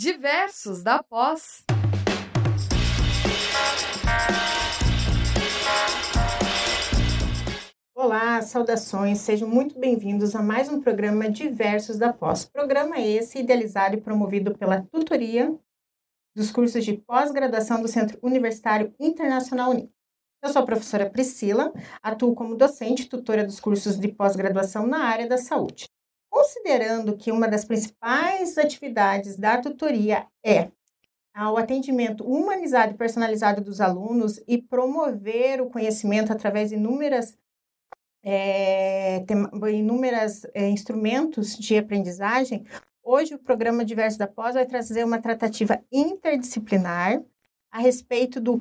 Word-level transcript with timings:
Diversos 0.00 0.84
da 0.84 1.02
Pós. 1.02 1.64
Olá, 7.96 8.40
saudações, 8.42 9.18
sejam 9.18 9.48
muito 9.48 9.76
bem-vindos 9.76 10.36
a 10.36 10.40
mais 10.40 10.68
um 10.68 10.80
programa 10.80 11.28
Diversos 11.28 11.98
da 11.98 12.12
Pós. 12.12 12.44
Programa 12.44 13.00
esse 13.00 13.40
idealizado 13.40 13.96
e 13.96 14.00
promovido 14.00 14.56
pela 14.56 14.82
tutoria 14.82 15.52
dos 16.32 16.52
cursos 16.52 16.84
de 16.84 16.96
pós-graduação 16.98 17.82
do 17.82 17.88
Centro 17.88 18.20
Universitário 18.22 18.94
Internacional 19.00 19.72
Unido. 19.72 19.90
Eu 20.40 20.50
sou 20.50 20.62
a 20.62 20.64
professora 20.64 21.10
Priscila, 21.10 21.72
atuo 22.00 22.36
como 22.36 22.54
docente 22.54 23.08
tutora 23.08 23.42
dos 23.42 23.58
cursos 23.58 23.98
de 23.98 24.06
pós-graduação 24.06 24.86
na 24.86 25.02
área 25.02 25.26
da 25.26 25.38
saúde. 25.38 25.88
Considerando 26.30 27.16
que 27.16 27.32
uma 27.32 27.48
das 27.48 27.64
principais 27.64 28.58
atividades 28.58 29.36
da 29.36 29.58
tutoria 29.60 30.26
é 30.44 30.70
o 31.46 31.56
atendimento 31.56 32.24
humanizado 32.24 32.92
e 32.94 32.96
personalizado 32.96 33.60
dos 33.60 33.80
alunos 33.80 34.40
e 34.46 34.60
promover 34.60 35.60
o 35.60 35.70
conhecimento 35.70 36.32
através 36.32 36.70
de 36.70 36.74
inúmeras, 36.74 37.38
é, 38.24 39.20
tem, 39.20 39.36
inúmeras 39.72 40.44
é, 40.52 40.68
instrumentos 40.68 41.56
de 41.56 41.78
aprendizagem, 41.78 42.66
hoje 43.02 43.34
o 43.34 43.38
programa 43.38 43.84
Diverso 43.84 44.18
da 44.18 44.26
Pós 44.26 44.54
vai 44.54 44.66
trazer 44.66 45.04
uma 45.04 45.20
tratativa 45.20 45.80
interdisciplinar 45.92 47.22
a 47.70 47.78
respeito 47.78 48.40
do 48.40 48.60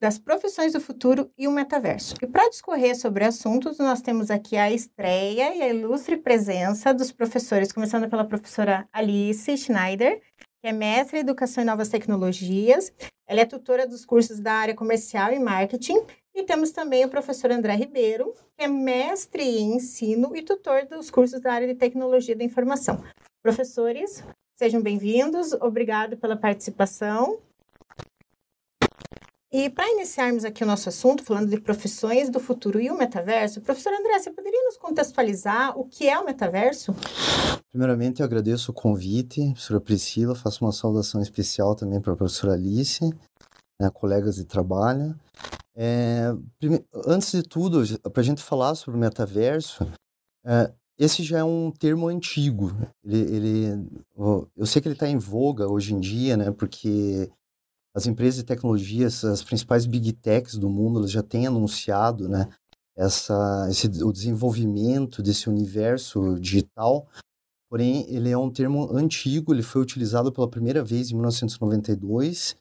das 0.00 0.18
profissões 0.18 0.72
do 0.72 0.80
futuro 0.80 1.30
e 1.38 1.48
o 1.48 1.50
metaverso. 1.50 2.14
E 2.22 2.26
para 2.26 2.48
discorrer 2.48 2.96
sobre 2.96 3.24
assuntos, 3.24 3.78
nós 3.78 4.02
temos 4.02 4.30
aqui 4.30 4.56
a 4.56 4.70
estreia 4.70 5.54
e 5.54 5.62
a 5.62 5.68
ilustre 5.68 6.16
presença 6.16 6.92
dos 6.92 7.10
professores, 7.10 7.72
começando 7.72 8.08
pela 8.08 8.24
professora 8.24 8.88
Alice 8.92 9.56
Schneider, 9.56 10.20
que 10.60 10.68
é 10.68 10.72
mestre 10.72 11.18
em 11.18 11.20
Educação 11.20 11.62
e 11.62 11.66
Novas 11.66 11.88
Tecnologias. 11.88 12.92
Ela 13.26 13.40
é 13.40 13.44
tutora 13.44 13.86
dos 13.86 14.04
cursos 14.04 14.40
da 14.40 14.52
área 14.52 14.74
comercial 14.74 15.32
e 15.32 15.38
marketing. 15.38 16.02
E 16.34 16.42
temos 16.42 16.70
também 16.70 17.02
o 17.02 17.08
professor 17.08 17.50
André 17.50 17.74
Ribeiro, 17.74 18.34
que 18.58 18.64
é 18.64 18.68
mestre 18.68 19.42
em 19.42 19.76
ensino 19.76 20.36
e 20.36 20.42
tutor 20.42 20.84
dos 20.84 21.10
cursos 21.10 21.40
da 21.40 21.52
área 21.52 21.66
de 21.66 21.74
Tecnologia 21.74 22.36
da 22.36 22.44
Informação. 22.44 23.02
Professores, 23.42 24.22
sejam 24.54 24.82
bem-vindos. 24.82 25.54
Obrigado 25.54 26.18
pela 26.18 26.36
participação. 26.36 27.38
E 29.52 29.70
para 29.70 29.88
iniciarmos 29.88 30.44
aqui 30.44 30.64
o 30.64 30.66
nosso 30.66 30.88
assunto, 30.88 31.22
falando 31.22 31.48
de 31.48 31.60
profissões 31.60 32.28
do 32.28 32.40
futuro 32.40 32.80
e 32.80 32.90
o 32.90 32.98
metaverso, 32.98 33.60
professor 33.60 33.92
André, 33.92 34.18
você 34.18 34.30
poderia 34.30 34.62
nos 34.64 34.76
contextualizar 34.76 35.78
o 35.78 35.84
que 35.84 36.08
é 36.08 36.18
o 36.18 36.24
metaverso? 36.24 36.92
Primeiramente, 37.70 38.20
eu 38.20 38.26
agradeço 38.26 38.72
o 38.72 38.74
convite, 38.74 39.52
professora 39.52 39.80
Priscila, 39.80 40.34
faço 40.34 40.64
uma 40.64 40.72
saudação 40.72 41.20
especial 41.20 41.76
também 41.76 42.00
para 42.00 42.12
a 42.12 42.16
professora 42.16 42.54
Alice, 42.54 43.04
né, 43.80 43.88
colegas 43.90 44.34
de 44.36 44.44
trabalho. 44.44 45.14
É. 45.76 46.34
Antes 47.06 47.30
de 47.30 47.42
tudo, 47.42 47.82
para 48.10 48.22
a 48.22 48.24
gente 48.24 48.42
falar 48.42 48.74
sobre 48.74 48.98
o 48.98 49.00
metaverso, 49.00 49.86
é, 50.44 50.72
esse 50.98 51.22
já 51.22 51.38
é 51.38 51.44
um 51.44 51.70
termo 51.70 52.08
antigo. 52.08 52.72
Ele, 53.04 53.18
ele, 53.18 53.88
eu 54.56 54.66
sei 54.66 54.82
que 54.82 54.88
ele 54.88 54.94
está 54.94 55.06
em 55.06 55.18
voga 55.18 55.70
hoje 55.70 55.94
em 55.94 56.00
dia, 56.00 56.36
né, 56.36 56.50
porque 56.50 57.30
as 57.96 58.06
empresas 58.06 58.36
de 58.36 58.44
tecnologias, 58.44 59.24
as 59.24 59.42
principais 59.42 59.86
big 59.86 60.12
techs 60.12 60.56
do 60.56 60.68
mundo, 60.68 60.98
elas 60.98 61.10
já 61.10 61.22
têm 61.22 61.46
anunciado, 61.46 62.28
né, 62.28 62.46
essa, 62.94 63.66
esse, 63.70 63.86
o 64.04 64.12
desenvolvimento 64.12 65.22
desse 65.22 65.48
universo 65.48 66.38
digital. 66.38 67.08
Porém, 67.70 68.04
ele 68.10 68.30
é 68.30 68.36
um 68.36 68.50
termo 68.50 68.94
antigo, 68.94 69.54
ele 69.54 69.62
foi 69.62 69.80
utilizado 69.80 70.30
pela 70.30 70.46
primeira 70.46 70.84
vez 70.84 71.10
em 71.10 71.14
1992, 71.14 72.54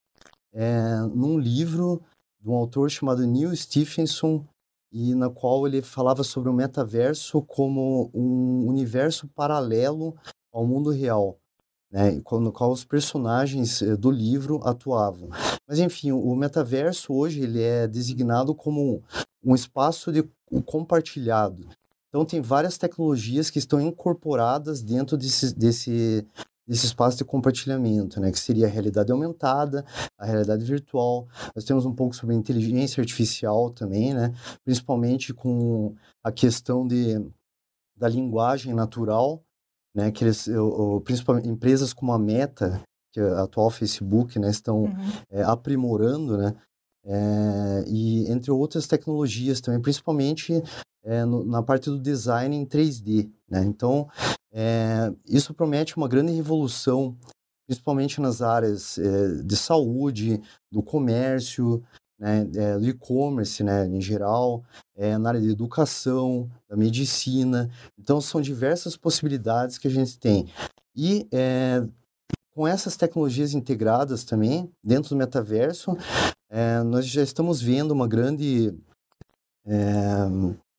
é, 0.54 1.02
num 1.14 1.38
livro 1.38 2.02
de 2.40 2.50
um 2.50 2.54
autor 2.54 2.90
chamado 2.90 3.28
Neil 3.28 3.54
Stephenson, 3.54 4.46
e 4.90 5.14
na 5.14 5.30
qual 5.30 5.68
ele 5.68 5.82
falava 5.82 6.24
sobre 6.24 6.50
o 6.50 6.54
metaverso 6.54 7.42
como 7.42 8.10
um 8.14 8.66
universo 8.70 9.28
paralelo 9.36 10.16
ao 10.54 10.66
mundo 10.66 10.92
real 10.92 11.38
né, 11.96 12.22
no 12.30 12.52
qual 12.52 12.74
os 12.74 12.84
personagens 12.84 13.82
eh, 13.82 13.96
do 13.96 14.12
livro 14.12 14.60
atuavam. 14.68 15.30
Mas 15.66 15.80
enfim, 15.80 16.12
o 16.12 16.36
metaverso 16.36 17.14
hoje 17.14 17.40
ele 17.40 17.62
é 17.62 17.88
designado 17.88 18.54
como 18.54 19.02
um 19.42 19.56
espaço 19.56 20.12
de 20.12 20.30
compartilhado. 20.66 21.66
Então 22.10 22.26
tem 22.26 22.42
várias 22.42 22.78
tecnologias 22.78 23.50
que 23.50 23.60
estão 23.60 23.80
incorporadas 23.80 24.82
dentro 24.82 25.16
desse, 25.16 25.56
desse, 25.56 26.28
espaço 26.68 27.18
de 27.18 27.24
compartilhamento, 27.24 28.20
né, 28.20 28.30
que 28.30 28.40
seria 28.40 28.68
a 28.68 28.70
realidade 28.70 29.14
aumentada, 29.14 29.86
a 30.18 30.26
realidade 30.26 30.66
virtual. 30.66 31.30
Nós 31.56 31.64
temos 31.64 31.86
um 31.86 31.94
pouco 31.94 32.14
sobre 32.14 32.36
inteligência 32.36 33.00
artificial 33.00 33.70
também, 33.70 34.14
né, 34.14 34.34
principalmente 34.66 35.34
com 35.34 35.96
a 36.22 36.30
questão 36.30 36.86
de, 36.86 37.26
da 37.96 38.10
linguagem 38.10 38.74
natural, 38.74 39.45
né, 39.96 40.12
que 40.12 40.26
eles, 40.26 40.48
principalmente 41.06 41.48
empresas 41.48 41.94
como 41.94 42.12
a 42.12 42.20
Meta, 42.20 42.82
que 43.14 43.20
é 43.22 43.24
a 43.24 43.44
atual 43.44 43.70
Facebook, 43.70 44.38
né, 44.38 44.50
estão 44.50 44.84
uhum. 44.84 45.12
é, 45.30 45.42
aprimorando, 45.42 46.38
né, 46.38 46.54
é, 47.06 47.86
e 47.88 48.30
entre 48.30 48.52
outras 48.52 48.88
tecnologias 48.88 49.62
também, 49.62 49.82
principalmente 49.82 50.62
é, 51.04 51.24
no, 51.24 51.46
na 51.46 51.64
parte 51.64 51.90
do 51.90 52.00
design 52.00 52.54
em 52.54 52.66
3D, 52.66 53.32
né, 53.50 53.64
então 53.64 54.10
isso 55.26 55.54
promete 55.54 55.98
uma 55.98 56.08
grande 56.08 56.32
revolução, 56.32 57.18
principalmente 57.68 58.22
nas 58.22 58.42
áreas 58.42 58.98
de 59.44 59.58
saúde, 59.58 60.42
do 60.72 60.82
comércio, 60.82 61.84
né, 62.18 62.48
é, 62.56 62.78
do 62.78 62.88
e-commerce, 62.88 63.64
né, 63.64 63.86
em 63.88 64.02
geral, 64.02 64.64
é, 64.96 65.18
na 65.18 65.30
área 65.30 65.42
de 65.42 65.50
educação, 65.50 66.50
da 66.68 66.76
medicina. 66.76 67.70
Então, 68.00 68.22
são 68.22 68.42
diversas 68.42 68.96
possibilidades 68.96 69.78
que 69.78 69.88
a 69.88 69.92
gente 69.92 70.18
tem. 70.18 70.48
E 70.96 71.28
é, 71.32 71.84
com 72.52 72.68
essas 72.68 72.96
tecnologias 72.96 73.54
integradas 73.54 74.24
também, 74.24 74.72
dentro 74.84 75.10
do 75.10 75.18
metaverso, 75.18 75.98
nós 76.86 77.06
já 77.06 77.22
estamos 77.22 77.62
vendo 77.62 77.92
uma 77.92 78.08
grande, 78.08 78.74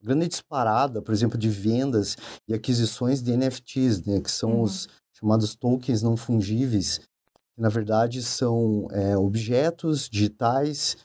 grande 0.02 0.26
disparada, 0.26 1.02
por 1.02 1.12
exemplo, 1.12 1.36
de 1.36 1.50
vendas 1.50 2.16
e 2.48 2.54
aquisições 2.54 3.20
de 3.20 3.36
NFTs, 3.36 4.02
né, 4.06 4.20
que 4.22 4.30
são 4.30 4.52
uhum. 4.52 4.62
os 4.62 4.88
chamados 5.12 5.54
tokens 5.54 6.00
não 6.00 6.16
fungíveis, 6.16 7.00
que 7.54 7.60
na 7.60 7.68
verdade 7.68 8.22
são 8.22 8.88
é, 8.90 9.16
objetos 9.16 10.08
digitais 10.08 10.96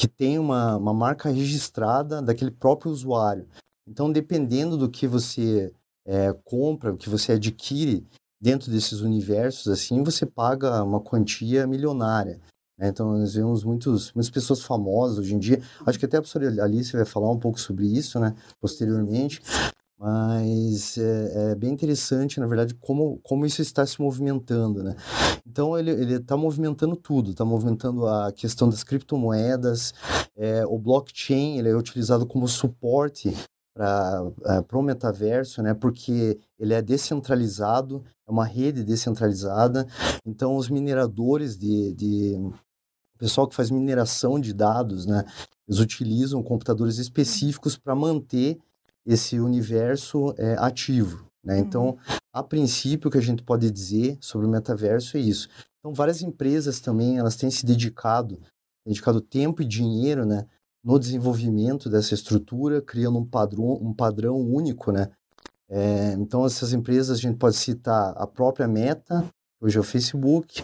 que 0.00 0.08
tem 0.08 0.38
uma, 0.38 0.78
uma 0.78 0.94
marca 0.94 1.28
registrada 1.28 2.22
daquele 2.22 2.50
próprio 2.50 2.90
usuário. 2.90 3.46
Então, 3.86 4.10
dependendo 4.10 4.78
do 4.78 4.88
que 4.88 5.06
você 5.06 5.74
é, 6.06 6.32
compra, 6.42 6.94
o 6.94 6.96
que 6.96 7.10
você 7.10 7.32
adquire 7.32 8.06
dentro 8.40 8.70
desses 8.70 9.00
universos, 9.00 9.68
assim, 9.68 10.02
você 10.02 10.24
paga 10.24 10.82
uma 10.82 11.00
quantia 11.00 11.66
milionária. 11.66 12.40
Né? 12.78 12.88
Então, 12.88 13.12
nós 13.12 13.34
vemos 13.34 13.62
muitos, 13.62 14.10
muitas 14.14 14.30
pessoas 14.30 14.62
famosas 14.62 15.18
hoje 15.18 15.34
em 15.34 15.38
dia. 15.38 15.60
Acho 15.84 15.98
que 15.98 16.06
até 16.06 16.16
a 16.16 16.22
professora 16.22 16.64
Alice 16.64 16.96
vai 16.96 17.04
falar 17.04 17.30
um 17.30 17.38
pouco 17.38 17.60
sobre 17.60 17.86
isso, 17.86 18.18
né, 18.18 18.34
posteriormente. 18.58 19.42
Mas 20.00 20.96
é, 20.96 21.50
é, 21.50 21.54
bem 21.54 21.70
interessante, 21.74 22.40
na 22.40 22.46
verdade, 22.46 22.74
como, 22.74 23.18
como 23.18 23.44
isso 23.44 23.60
está 23.60 23.84
se 23.84 24.00
movimentando, 24.00 24.82
né? 24.82 24.96
Então, 25.46 25.78
ele 25.78 26.14
está 26.14 26.38
movimentando 26.38 26.96
tudo, 26.96 27.32
está 27.32 27.44
movimentando 27.44 28.06
a 28.06 28.32
questão 28.32 28.66
das 28.70 28.82
criptomoedas, 28.82 29.92
é, 30.34 30.64
o 30.64 30.78
blockchain, 30.78 31.58
ele 31.58 31.68
é 31.68 31.76
utilizado 31.76 32.26
como 32.26 32.48
suporte 32.48 33.36
para 33.74 34.22
é, 34.46 34.74
o 34.74 34.82
metaverso, 34.82 35.62
né? 35.62 35.74
Porque 35.74 36.38
ele 36.58 36.72
é 36.72 36.80
descentralizado, 36.80 38.02
é 38.26 38.30
uma 38.30 38.46
rede 38.46 38.82
descentralizada. 38.82 39.86
Então, 40.24 40.56
os 40.56 40.70
mineradores 40.70 41.58
de, 41.58 41.92
de 41.92 42.36
o 43.14 43.18
pessoal 43.18 43.46
que 43.46 43.54
faz 43.54 43.70
mineração 43.70 44.40
de 44.40 44.54
dados, 44.54 45.04
né? 45.04 45.26
Eles 45.68 45.78
utilizam 45.78 46.42
computadores 46.42 46.96
específicos 46.96 47.76
para 47.76 47.94
manter 47.94 48.58
esse 49.06 49.40
universo 49.40 50.34
é, 50.38 50.54
ativo. 50.58 51.26
Né? 51.44 51.54
Uhum. 51.56 51.60
Então, 51.60 51.98
a 52.32 52.42
princípio, 52.42 53.08
o 53.08 53.10
que 53.10 53.18
a 53.18 53.22
gente 53.22 53.42
pode 53.42 53.70
dizer 53.70 54.18
sobre 54.20 54.46
o 54.46 54.50
metaverso 54.50 55.16
é 55.16 55.20
isso. 55.20 55.48
Então, 55.78 55.94
várias 55.94 56.22
empresas 56.22 56.80
também 56.80 57.18
elas 57.18 57.36
têm 57.36 57.50
se 57.50 57.64
dedicado, 57.64 58.40
dedicado 58.86 59.20
tempo 59.20 59.62
e 59.62 59.66
dinheiro, 59.66 60.26
né, 60.26 60.46
no 60.84 60.98
desenvolvimento 60.98 61.88
dessa 61.88 62.14
estrutura, 62.14 62.80
criando 62.80 63.18
um 63.18 63.24
padrão, 63.24 63.72
um 63.80 63.94
padrão 63.94 64.36
único, 64.36 64.92
né? 64.92 65.10
É, 65.68 66.12
então, 66.14 66.44
essas 66.44 66.72
empresas 66.72 67.18
a 67.18 67.20
gente 67.20 67.36
pode 67.36 67.56
citar 67.56 68.12
a 68.16 68.26
própria 68.26 68.66
Meta, 68.66 69.24
hoje 69.60 69.76
é 69.76 69.80
o 69.80 69.84
Facebook, 69.84 70.62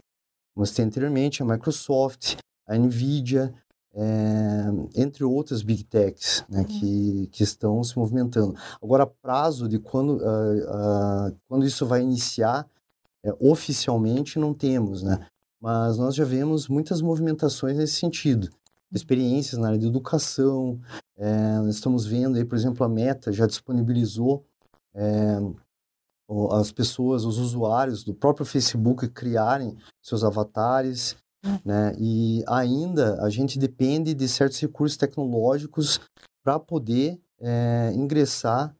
como 0.54 0.66
citei 0.66 0.84
anteriormente, 0.84 1.42
a 1.42 1.46
Microsoft, 1.46 2.36
a 2.66 2.76
Nvidia, 2.76 3.54
é, 3.96 5.00
entre 5.00 5.24
outras 5.24 5.62
big 5.62 5.82
techs 5.84 6.44
né, 6.48 6.60
uhum. 6.60 6.64
que, 6.66 7.28
que 7.32 7.42
estão 7.42 7.82
se 7.82 7.98
movimentando. 7.98 8.54
Agora, 8.82 9.06
prazo 9.06 9.68
de 9.68 9.78
quando, 9.78 10.18
uh, 10.18 11.30
uh, 11.30 11.36
quando 11.48 11.64
isso 11.64 11.86
vai 11.86 12.02
iniciar, 12.02 12.68
é, 13.24 13.34
oficialmente 13.40 14.38
não 14.38 14.52
temos, 14.52 15.02
né? 15.02 15.26
Mas 15.60 15.96
nós 15.96 16.14
já 16.14 16.24
vemos 16.24 16.68
muitas 16.68 17.00
movimentações 17.00 17.76
nesse 17.76 17.94
sentido. 17.94 18.50
Experiências 18.92 19.58
na 19.58 19.68
área 19.68 19.78
de 19.78 19.86
educação, 19.86 20.78
é, 21.16 21.58
nós 21.58 21.76
estamos 21.76 22.06
vendo 22.06 22.36
aí, 22.36 22.44
por 22.44 22.56
exemplo, 22.56 22.84
a 22.84 22.88
Meta 22.88 23.32
já 23.32 23.46
disponibilizou 23.46 24.44
é, 24.94 25.38
as 26.52 26.70
pessoas, 26.70 27.24
os 27.24 27.38
usuários 27.38 28.04
do 28.04 28.14
próprio 28.14 28.44
Facebook 28.44 29.08
criarem 29.08 29.76
seus 30.02 30.22
avatares, 30.22 31.16
né? 31.64 31.94
E 31.98 32.44
ainda 32.46 33.22
a 33.22 33.30
gente 33.30 33.58
depende 33.58 34.14
de 34.14 34.28
certos 34.28 34.60
recursos 34.60 34.96
tecnológicos 34.96 36.00
para 36.42 36.58
poder 36.58 37.20
é, 37.40 37.92
ingressar 37.94 38.74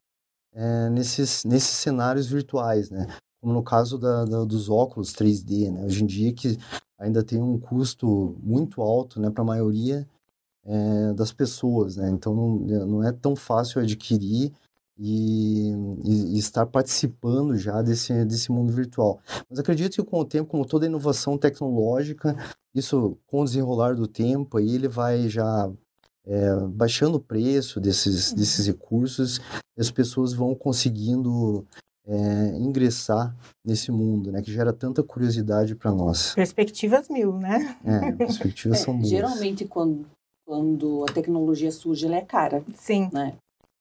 é, 0.52 0.88
nesses, 0.90 1.44
nesses 1.44 1.76
cenários 1.76 2.26
virtuais, 2.26 2.90
né? 2.90 3.06
Como 3.40 3.52
no 3.52 3.62
caso 3.62 3.98
da, 3.98 4.24
da, 4.24 4.44
dos 4.44 4.68
óculos 4.68 5.12
3D, 5.12 5.70
né? 5.70 5.84
Hoje 5.84 6.02
em 6.02 6.06
dia 6.06 6.32
que 6.32 6.56
ainda 6.98 7.22
tem 7.22 7.40
um 7.40 7.58
custo 7.58 8.36
muito 8.42 8.80
alto, 8.82 9.20
né? 9.20 9.30
Para 9.30 9.42
a 9.42 9.46
maioria 9.46 10.06
é, 10.64 11.12
das 11.12 11.32
pessoas, 11.32 11.96
né? 11.96 12.10
Então 12.10 12.34
não, 12.34 12.86
não 12.86 13.04
é 13.04 13.12
tão 13.12 13.36
fácil 13.36 13.80
adquirir 13.80 14.52
e, 14.98 15.72
e, 16.04 16.38
estar 16.38 16.64
participando 16.66 17.56
já 17.56 17.82
desse, 17.82 18.24
desse 18.24 18.50
mundo 18.50 18.72
virtual. 18.72 19.20
Mas 19.48 19.58
acredito 19.58 19.94
que 19.94 20.02
com 20.02 20.20
o 20.20 20.24
tempo, 20.24 20.50
como 20.50 20.64
toda 20.64 20.86
inovação 20.86 21.36
tecnológica, 21.36 22.34
isso 22.74 23.18
com 23.26 23.42
o 23.42 23.44
desenrolar 23.44 23.94
do 23.94 24.06
tempo, 24.06 24.56
aí 24.56 24.74
ele 24.74 24.88
vai 24.88 25.28
já 25.28 25.70
é, 26.24 26.56
baixando 26.68 27.18
o 27.18 27.20
preço 27.20 27.78
desses, 27.78 28.32
desses 28.32 28.66
recursos, 28.66 29.40
as 29.78 29.90
pessoas 29.90 30.32
vão 30.32 30.54
conseguindo 30.54 31.64
é, 32.06 32.56
ingressar 32.58 33.34
nesse 33.64 33.90
mundo, 33.90 34.30
né, 34.32 34.40
que 34.40 34.52
gera 34.52 34.72
tanta 34.72 35.02
curiosidade 35.02 35.74
para 35.74 35.92
nós. 35.92 36.34
Perspectivas 36.34 37.08
mil, 37.08 37.32
né? 37.38 37.76
É, 37.84 38.12
perspectivas 38.12 38.80
é, 38.80 38.84
são 38.84 38.94
boas. 38.94 39.08
Geralmente, 39.08 39.64
quando, 39.66 40.06
quando 40.46 41.04
a 41.08 41.12
tecnologia 41.12 41.70
surge, 41.70 42.06
ela 42.06 42.16
é 42.16 42.22
cara. 42.22 42.64
Sim. 42.74 43.10
Né? 43.12 43.34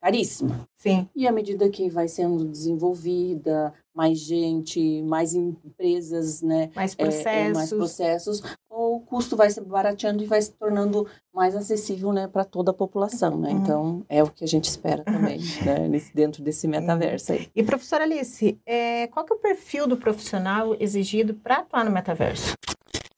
Caríssima. 0.06 0.70
Sim. 0.78 1.10
E 1.16 1.28
à 1.28 1.32
medida 1.32 1.68
que 1.68 1.90
vai 1.90 2.08
sendo 2.08 2.46
desenvolvida, 2.46 3.74
mais 3.92 4.20
gente, 4.20 5.02
mais 5.02 5.34
empresas, 5.34 6.44
né? 6.44 6.70
Mais 6.76 6.94
processos. 6.94 7.26
É, 7.26 7.48
é, 7.48 7.54
mais 7.54 7.70
processos, 7.72 8.44
o 8.70 9.00
custo 9.00 9.36
vai 9.36 9.50
se 9.50 9.60
barateando 9.62 10.22
e 10.22 10.28
vai 10.28 10.40
se 10.40 10.52
tornando 10.52 11.08
mais 11.34 11.56
acessível, 11.56 12.14
né, 12.14 12.28
para 12.28 12.46
toda 12.46 12.70
a 12.70 12.74
população, 12.74 13.36
né? 13.36 13.50
Uhum. 13.50 13.58
Então, 13.58 14.06
é 14.08 14.22
o 14.22 14.30
que 14.30 14.44
a 14.44 14.48
gente 14.48 14.66
espera 14.66 15.04
também, 15.04 15.40
né, 15.66 15.88
nesse, 15.88 16.14
dentro 16.14 16.44
desse 16.44 16.68
metaverso 16.68 17.34
aí. 17.34 17.50
E 17.56 17.64
professora 17.64 18.04
Alice, 18.04 18.60
é, 18.64 19.08
qual 19.08 19.26
que 19.26 19.34
é 19.34 19.36
o 19.36 19.40
perfil 19.40 19.88
do 19.88 19.98
profissional 19.98 20.76
exigido 20.80 21.34
para 21.34 21.58
atuar 21.58 21.84
no 21.84 21.90
metaverso? 21.90 22.54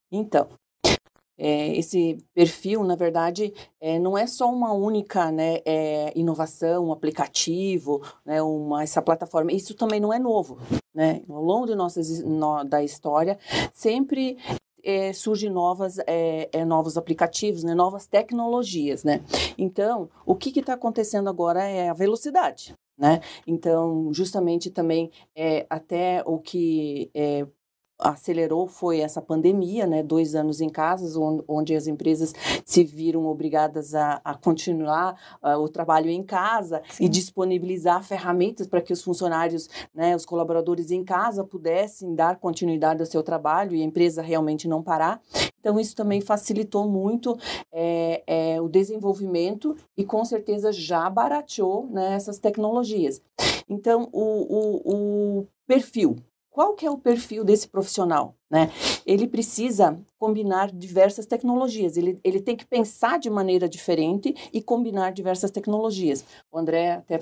Então, 0.10 0.48
é, 1.38 1.78
esse 1.78 2.18
perfil, 2.34 2.84
na 2.84 2.96
verdade, 2.96 3.54
é, 3.80 4.00
não 4.00 4.18
é 4.18 4.26
só 4.26 4.52
uma 4.52 4.74
única 4.74 5.32
né, 5.32 5.60
é, 5.66 6.12
inovação, 6.16 6.88
um 6.88 6.92
aplicativo, 6.92 8.02
né, 8.26 8.42
uma, 8.42 8.84
essa 8.84 9.02
plataforma. 9.02 9.52
Isso 9.52 9.76
também 9.76 10.00
não 10.00 10.12
é 10.12 10.18
novo. 10.18 10.58
Né? 10.94 11.22
Ao 11.30 11.44
longo 11.44 11.68
de 11.68 11.76
nossas, 11.76 12.24
no, 12.24 12.64
da 12.64 12.84
história, 12.84 13.38
sempre 13.72 14.38
é, 14.84 15.14
surgem 15.14 15.50
novas, 15.50 16.00
é, 16.08 16.50
é, 16.52 16.66
novos 16.66 16.98
aplicativos, 16.98 17.64
né, 17.64 17.76
novas 17.76 18.08
tecnologias. 18.08 19.04
Né? 19.04 19.22
Então, 19.58 20.10
o 20.26 20.36
que 20.36 20.58
está 20.60 20.74
acontecendo 20.74 21.30
agora 21.30 21.64
é 21.64 21.90
a 21.90 21.94
velocidade. 21.94 22.76
Né? 22.98 23.22
Então, 23.46 24.12
justamente 24.12 24.72
também 24.72 25.12
é, 25.36 25.68
até 25.70 26.24
o 26.26 26.40
que 26.40 27.12
é, 27.14 27.46
acelerou 28.00 28.68
foi 28.68 29.00
essa 29.00 29.22
pandemia, 29.22 29.88
né? 29.88 30.04
Dois 30.04 30.36
anos 30.36 30.62
em 30.62 30.70
casa, 30.70 31.20
onde 31.48 31.76
as 31.76 31.88
empresas 31.88 32.34
se 32.64 32.84
viram 32.84 33.26
obrigadas 33.26 33.96
a, 33.96 34.22
a 34.24 34.36
continuar 34.36 35.20
uh, 35.44 35.58
o 35.58 35.68
trabalho 35.68 36.10
em 36.10 36.24
casa 36.24 36.82
Sim. 36.90 37.06
e 37.06 37.10
disponibilizar 37.10 38.04
ferramentas 38.04 38.68
para 38.68 38.82
que 38.82 38.94
os 38.94 39.02
funcionários, 39.02 39.70
né, 39.94 40.16
os 40.16 40.26
colaboradores 40.26 40.92
em 40.92 41.04
casa 41.04 41.44
pudessem 41.44 42.14
dar 42.14 42.38
continuidade 42.38 43.02
ao 43.02 43.06
seu 43.06 43.24
trabalho 43.24 43.76
e 43.76 43.82
a 43.82 43.86
empresa 43.86 44.22
realmente 44.22 44.68
não 44.68 44.84
parar. 44.84 45.22
Então, 45.60 45.80
isso 45.80 45.96
também 45.96 46.22
facilitou 46.22 46.88
muito 46.88 47.38
é, 47.74 48.24
é, 48.28 48.62
o 48.62 48.70
desenvolvimento 48.70 49.76
e, 49.98 50.06
com 50.06 50.24
certeza, 50.24 50.72
já 50.72 51.10
barateou 51.10 51.88
né, 51.88 52.14
essas 52.14 52.38
tecnologias. 52.38 53.22
Então, 53.68 54.08
o, 54.14 54.22
o, 54.22 55.40
o 55.42 55.48
perfil 55.66 56.16
qual 56.58 56.74
que 56.74 56.88
é 56.88 56.90
o 56.90 56.98
perfil 56.98 57.44
desse 57.44 57.68
profissional? 57.68 58.34
Né? 58.50 58.72
Ele 59.06 59.28
precisa 59.28 59.96
combinar 60.18 60.72
diversas 60.72 61.28
tecnologias, 61.28 61.98
ele, 61.98 62.20
ele 62.24 62.42
tem 62.42 62.56
que 62.56 62.66
pensar 62.66 63.20
de 63.20 63.30
maneira 63.30 63.70
diferente 63.70 64.34
e 64.52 64.60
combinar 64.60 65.12
diversas 65.12 65.52
tecnologias. 65.52 66.26
O 66.52 66.58
André, 66.58 67.04
até 67.04 67.20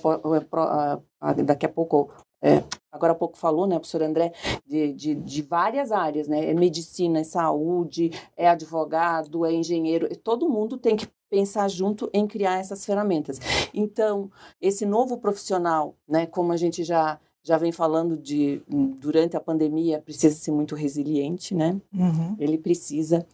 daqui 1.43 1.65
a 1.65 1.69
pouco, 1.69 2.09
é, 2.41 2.63
agora 2.89 3.11
há 3.11 3.15
pouco 3.15 3.37
falou, 3.37 3.67
né, 3.67 3.75
professor 3.75 4.03
André, 4.03 4.31
de, 4.65 4.93
de, 4.93 5.15
de, 5.15 5.41
várias 5.41 5.91
áreas, 5.91 6.29
né? 6.29 6.49
É 6.49 6.53
medicina, 6.53 7.19
é 7.19 7.23
saúde, 7.25 8.11
é 8.37 8.47
advogado, 8.47 9.45
é 9.45 9.51
engenheiro, 9.51 10.07
todo 10.19 10.47
mundo 10.47 10.77
tem 10.77 10.95
que 10.95 11.09
pensar 11.29 11.67
junto 11.67 12.09
em 12.13 12.25
criar 12.25 12.59
essas 12.59 12.85
ferramentas. 12.85 13.37
Então, 13.73 14.31
esse 14.61 14.85
novo 14.85 15.17
profissional, 15.17 15.93
né, 16.07 16.25
como 16.25 16.53
a 16.53 16.57
gente 16.57 16.85
já 16.85 17.19
já 17.45 17.59
vem 17.59 17.71
falando 17.71 18.17
de 18.17 18.61
durante 18.99 19.37
a 19.37 19.39
pandemia 19.39 20.01
precisa 20.01 20.35
ser 20.35 20.51
muito 20.51 20.73
resiliente, 20.73 21.53
né? 21.53 21.79
Uhum. 21.93 22.35
Ele 22.39 22.57
precisa 22.57 23.25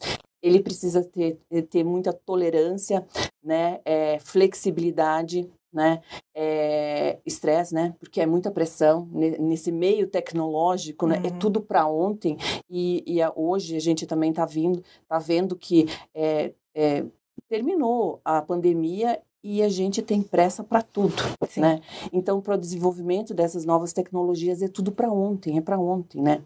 ele 0.44 0.62
precisa 0.62 1.04
ter, 1.04 1.38
ter 1.69 1.84
muita 1.84 2.12
tolerância, 2.12 3.06
né? 3.44 3.80
É, 3.86 4.19
flexibilidade, 4.19 5.48
né? 5.72 6.02
É, 6.36 7.19
estresse, 7.25 7.74
né? 7.74 7.96
Porque 8.00 8.19
é 8.19 8.25
muita 8.25 8.52
pressão 8.52 9.08
nesse 9.13 9.72
meio 9.72 10.08
tecnológico, 10.08 11.07
né? 11.07 11.18
É 11.18 11.19
uhum. 11.19 11.25
É 11.28 11.40
tudo 11.40 11.62
para 11.62 11.88
ontem 11.88 12.38
e, 12.69 13.04
e 13.07 13.22
a, 13.22 13.31
hoje 13.34 13.78
a 13.78 13.80
gente 13.80 14.06
também 14.06 14.31
está 14.31 14.46
vindo, 14.46 14.84
tá 15.07 15.19
vendo 15.19 15.56
que 15.56 15.88
é, 16.14 16.54
é, 16.75 17.06
terminou 17.48 18.19
a 18.25 18.42
pandemia 18.42 19.22
e 19.44 19.64
a 19.64 19.70
gente 19.70 20.02
tem 20.02 20.22
pressa 20.22 20.64
para 20.64 20.82
tudo, 20.82 21.22
Sim. 21.50 21.62
né? 21.62 21.82
Então, 22.14 22.42
para 22.42 22.56
o 22.56 22.58
desenvolvimento 22.58 23.34
dessas 23.34 23.66
novas 23.66 23.94
tecnologias 23.94 24.62
é 24.62 24.68
tudo 24.68 24.92
para 24.92 25.12
ontem, 25.12 25.58
é 25.58 25.62
para 25.62 25.80
ontem, 25.80 26.22
né? 26.22 26.44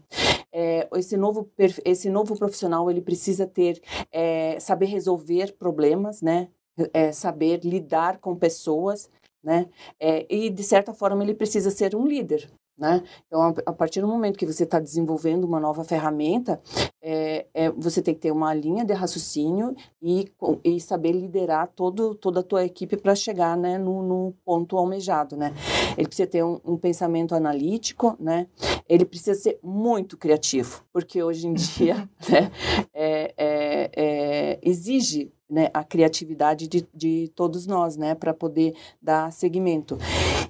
É, 0.52 0.88
esse 0.94 1.16
novo 1.16 1.50
esse 1.84 2.08
novo 2.08 2.36
profissional 2.36 2.90
ele 2.90 3.02
precisa 3.02 3.46
ter 3.46 3.82
é, 4.10 4.58
saber 4.58 4.86
resolver 4.86 5.52
problemas, 5.58 6.22
né? 6.22 6.48
É, 6.92 7.12
saber 7.12 7.60
lidar 7.64 8.18
com 8.18 8.34
pessoas, 8.34 9.10
né? 9.42 9.66
É, 10.00 10.26
e 10.34 10.48
de 10.50 10.62
certa 10.62 10.94
forma 10.94 11.22
ele 11.22 11.34
precisa 11.34 11.70
ser 11.70 11.94
um 11.94 12.06
líder, 12.06 12.50
né? 12.78 13.02
Então, 13.26 13.54
a, 13.64 13.72
partir 13.72 14.00
do 14.00 14.08
momento 14.08 14.38
que 14.38 14.46
você 14.46 14.64
está 14.64 14.78
desenvolvendo 14.78 15.44
uma 15.44 15.58
nova 15.58 15.82
ferramenta, 15.82 16.60
é, 17.02 17.46
é, 17.54 17.70
você 17.70 18.02
tem 18.02 18.14
que 18.14 18.20
ter 18.20 18.30
uma 18.30 18.52
linha 18.52 18.84
de 18.84 18.92
raciocínio 18.92 19.74
e, 20.02 20.30
e 20.62 20.80
saber 20.80 21.12
liderar 21.12 21.68
todo, 21.74 22.14
toda 22.14 22.40
a 22.40 22.42
tua 22.42 22.64
equipe 22.64 22.96
para 22.96 23.14
chegar 23.14 23.56
né, 23.56 23.78
no, 23.78 24.02
no, 24.02 24.34
ponto 24.44 24.76
almejado. 24.76 25.36
Né? 25.36 25.54
Ele 25.96 26.06
precisa 26.06 26.28
ter 26.28 26.44
um, 26.44 26.60
um, 26.64 26.76
pensamento 26.76 27.34
analítico, 27.34 28.16
né? 28.20 28.46
ele 28.88 29.04
precisa 29.04 29.34
ser 29.34 29.58
muito 29.62 30.16
criativo, 30.16 30.84
porque 30.92 31.22
hoje 31.22 31.46
em 31.46 31.54
dia 31.54 32.08
né, 32.28 32.50
é, 32.92 33.34
é, 33.36 33.90
é, 33.96 34.58
exige 34.62 35.32
né, 35.48 35.70
a 35.72 35.84
criatividade 35.84 36.66
de, 36.66 36.86
de 36.92 37.30
todos 37.34 37.66
nós, 37.66 37.96
né, 37.96 38.14
para 38.14 38.34
poder 38.34 38.74
dar 39.00 39.32
seguimento. 39.32 39.96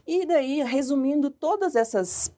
E 0.07 0.25
daí, 0.25 0.63
resumindo 0.63 1.31
todas 1.31 1.75
essas 1.75 2.33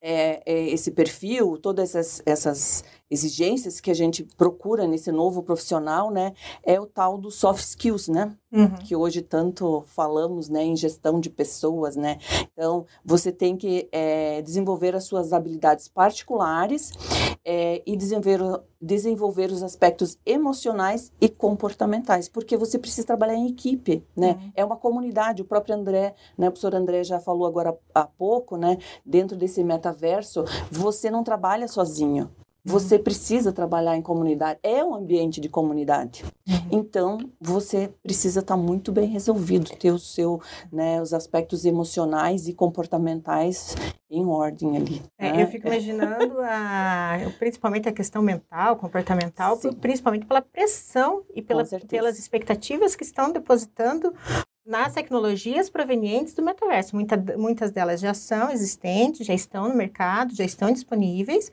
é, 0.00 0.42
é, 0.46 0.68
esse 0.68 0.90
perfil, 0.90 1.58
todas 1.58 1.94
essas, 1.94 2.22
essas 2.24 2.84
exigências 3.10 3.80
que 3.80 3.90
a 3.90 3.94
gente 3.94 4.24
procura 4.36 4.86
nesse 4.86 5.10
novo 5.10 5.42
profissional, 5.42 6.10
né, 6.10 6.32
é 6.62 6.80
o 6.80 6.86
tal 6.86 7.18
do 7.18 7.30
soft 7.30 7.64
skills, 7.64 8.08
né, 8.08 8.36
uhum. 8.52 8.74
que 8.76 8.94
hoje 8.94 9.22
tanto 9.22 9.82
falamos, 9.86 10.48
né, 10.48 10.64
em 10.64 10.76
gestão 10.76 11.20
de 11.20 11.30
pessoas, 11.30 11.96
né. 11.96 12.18
Então, 12.52 12.86
você 13.04 13.32
tem 13.32 13.56
que 13.56 13.88
é, 13.92 14.42
desenvolver 14.42 14.94
as 14.94 15.04
suas 15.04 15.32
habilidades 15.32 15.88
particulares 15.88 16.92
é, 17.44 17.82
e 17.86 17.96
desenvolver, 17.96 18.40
desenvolver 18.80 19.50
os 19.52 19.62
aspectos 19.62 20.18
emocionais 20.26 21.12
e 21.20 21.28
comportamentais, 21.28 22.28
porque 22.28 22.56
você 22.56 22.78
precisa 22.78 23.06
trabalhar 23.06 23.34
em 23.34 23.48
equipe, 23.48 24.04
né? 24.16 24.32
Uhum. 24.32 24.52
É 24.54 24.64
uma 24.64 24.76
comunidade. 24.76 25.42
O 25.42 25.44
próprio 25.44 25.74
André, 25.74 26.14
né, 26.36 26.48
o 26.48 26.50
professor 26.50 26.74
André 26.74 27.04
já 27.04 27.20
falou 27.20 27.46
agora 27.46 27.78
há 27.94 28.04
pouco, 28.04 28.56
né? 28.56 28.78
Dentro 29.04 29.36
desse 29.36 29.62
metaverso, 29.62 30.44
você 30.70 31.10
não 31.10 31.22
trabalha 31.22 31.68
sozinho. 31.68 32.30
Você 32.66 32.98
precisa 32.98 33.52
trabalhar 33.52 33.96
em 33.96 34.02
comunidade, 34.02 34.58
é 34.60 34.82
um 34.82 34.92
ambiente 34.92 35.40
de 35.40 35.48
comunidade. 35.48 36.24
Uhum. 36.48 36.68
Então, 36.72 37.18
você 37.40 37.92
precisa 38.02 38.40
estar 38.40 38.56
tá 38.56 38.60
muito 38.60 38.90
bem 38.90 39.06
resolvido, 39.06 39.70
ter 39.76 39.92
o 39.92 40.00
seu, 40.00 40.42
né, 40.72 41.00
os 41.00 41.14
aspectos 41.14 41.64
emocionais 41.64 42.48
e 42.48 42.52
comportamentais 42.52 43.76
em 44.10 44.26
ordem 44.26 44.76
ali. 44.76 45.02
É, 45.16 45.32
né? 45.32 45.42
Eu 45.44 45.46
fico 45.46 45.68
imaginando, 45.68 46.40
a, 46.40 47.18
principalmente 47.38 47.88
a 47.88 47.92
questão 47.92 48.20
mental, 48.20 48.74
comportamental, 48.74 49.56
Sim. 49.56 49.72
principalmente 49.72 50.26
pela 50.26 50.42
pressão 50.42 51.22
e 51.36 51.40
pela, 51.40 51.64
pelas 51.64 52.18
expectativas 52.18 52.96
que 52.96 53.04
estão 53.04 53.30
depositando 53.30 54.12
nas 54.66 54.92
tecnologias 54.92 55.70
provenientes 55.70 56.34
do 56.34 56.42
metaverso. 56.42 56.96
Muita, 56.96 57.16
muitas 57.38 57.70
delas 57.70 58.00
já 58.00 58.12
são 58.12 58.50
existentes, 58.50 59.24
já 59.24 59.32
estão 59.32 59.68
no 59.68 59.74
mercado, 59.76 60.34
já 60.34 60.44
estão 60.44 60.72
disponíveis, 60.72 61.52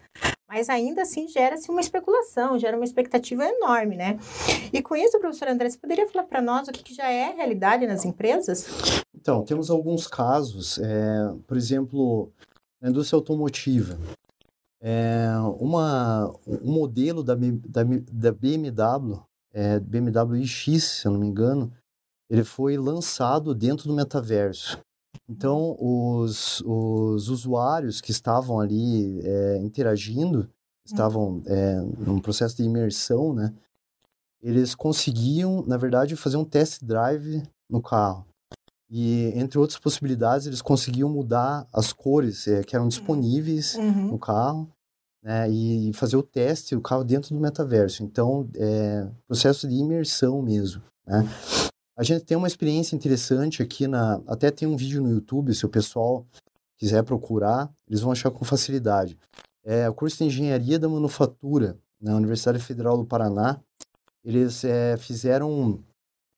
mas 0.53 0.69
ainda 0.69 1.01
assim 1.01 1.27
gera-se 1.27 1.71
uma 1.71 1.81
especulação, 1.81 2.59
gera 2.59 2.77
uma 2.77 2.85
expectativa 2.85 3.43
enorme, 3.43 3.95
né? 3.95 4.19
E 4.71 4.83
com 4.83 4.95
isso, 4.95 5.19
professor 5.19 5.47
André, 5.47 5.67
você 5.67 5.79
poderia 5.79 6.07
falar 6.07 6.25
para 6.25 6.43
nós 6.43 6.67
o 6.67 6.71
que, 6.71 6.83
que, 6.83 6.93
já 6.93 7.09
é 7.09 7.33
realidade 7.33 7.87
nas 7.87 8.05
empresas? 8.05 8.67
Então, 9.15 9.43
temos 9.43 9.71
alguns 9.71 10.05
casos, 10.05 10.77
é, 10.77 11.33
por 11.47 11.57
exemplo, 11.57 12.31
na 12.79 12.91
indústria 12.91 13.17
automotiva. 13.17 13.97
É, 14.79 15.25
uma, 15.59 16.31
um 16.45 16.71
modelo 16.71 17.23
da, 17.23 17.33
da, 17.33 17.81
da 18.11 18.31
BMW, 18.31 19.19
é, 19.51 19.79
BMW 19.79 20.43
iX, 20.43 20.83
se 20.83 21.07
eu 21.07 21.13
não 21.13 21.19
me 21.19 21.25
engano, 21.25 21.73
ele 22.29 22.43
foi 22.43 22.77
lançado 22.77 23.55
dentro 23.55 23.87
do 23.87 23.95
metaverso. 23.95 24.79
Então, 25.27 25.77
os, 25.79 26.61
os 26.61 27.29
usuários 27.29 28.01
que 28.01 28.11
estavam 28.11 28.59
ali 28.59 29.19
é, 29.23 29.57
interagindo, 29.57 30.49
estavam 30.85 31.41
é, 31.45 31.75
num 31.97 32.19
processo 32.19 32.57
de 32.57 32.63
imersão, 32.63 33.33
né? 33.33 33.53
Eles 34.41 34.75
conseguiam, 34.75 35.63
na 35.65 35.77
verdade, 35.77 36.17
fazer 36.17 36.35
um 36.35 36.43
test 36.43 36.83
drive 36.83 37.41
no 37.69 37.81
carro. 37.81 38.25
E, 38.89 39.31
entre 39.35 39.57
outras 39.57 39.79
possibilidades, 39.79 40.45
eles 40.45 40.61
conseguiam 40.61 41.09
mudar 41.09 41.65
as 41.73 41.93
cores 41.93 42.47
é, 42.47 42.61
que 42.61 42.75
eram 42.75 42.87
disponíveis 42.87 43.75
uhum. 43.75 44.09
no 44.09 44.19
carro 44.19 44.69
né, 45.23 45.49
e 45.49 45.93
fazer 45.93 46.17
o 46.17 46.21
teste 46.21 46.75
do 46.75 46.81
carro 46.81 47.03
dentro 47.03 47.33
do 47.33 47.41
metaverso. 47.41 48.03
Então, 48.03 48.47
é 48.55 49.07
processo 49.25 49.67
de 49.67 49.75
imersão 49.75 50.41
mesmo. 50.41 50.83
Né? 51.07 51.27
A 51.95 52.03
gente 52.03 52.25
tem 52.25 52.35
uma 52.35 52.47
experiência 52.47 52.95
interessante 52.95 53.61
aqui 53.61 53.87
na. 53.87 54.21
Até 54.27 54.49
tem 54.49 54.67
um 54.67 54.75
vídeo 54.75 55.01
no 55.01 55.11
YouTube, 55.11 55.53
se 55.53 55.65
o 55.65 55.69
pessoal 55.69 56.25
quiser 56.77 57.03
procurar, 57.03 57.71
eles 57.87 58.01
vão 58.01 58.11
achar 58.11 58.31
com 58.31 58.43
facilidade. 58.43 59.17
É 59.63 59.87
o 59.87 59.93
curso 59.93 60.17
de 60.17 60.25
Engenharia 60.25 60.79
da 60.79 60.89
Manufatura 60.89 61.77
na 62.01 62.15
Universidade 62.15 62.59
Federal 62.59 62.97
do 62.97 63.05
Paraná. 63.05 63.59
Eles 64.25 64.63
é, 64.63 64.97
fizeram 64.97 65.83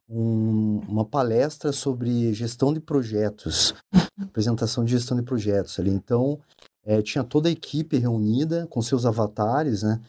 um, 0.09 0.79
uma 0.87 1.05
palestra 1.05 1.71
sobre 1.71 2.33
gestão 2.33 2.73
de 2.73 2.79
projetos, 2.79 3.73
apresentação 4.19 4.83
de 4.83 4.91
gestão 4.91 5.17
de 5.17 5.23
projetos 5.23 5.79
ali. 5.79 5.89
Então, 5.89 6.39
é, 6.83 7.01
tinha 7.01 7.23
toda 7.23 7.49
a 7.49 7.51
equipe 7.51 7.97
reunida 7.97 8.67
com 8.67 8.81
seus 8.81 9.05
avatares, 9.05 9.81
né? 9.81 10.01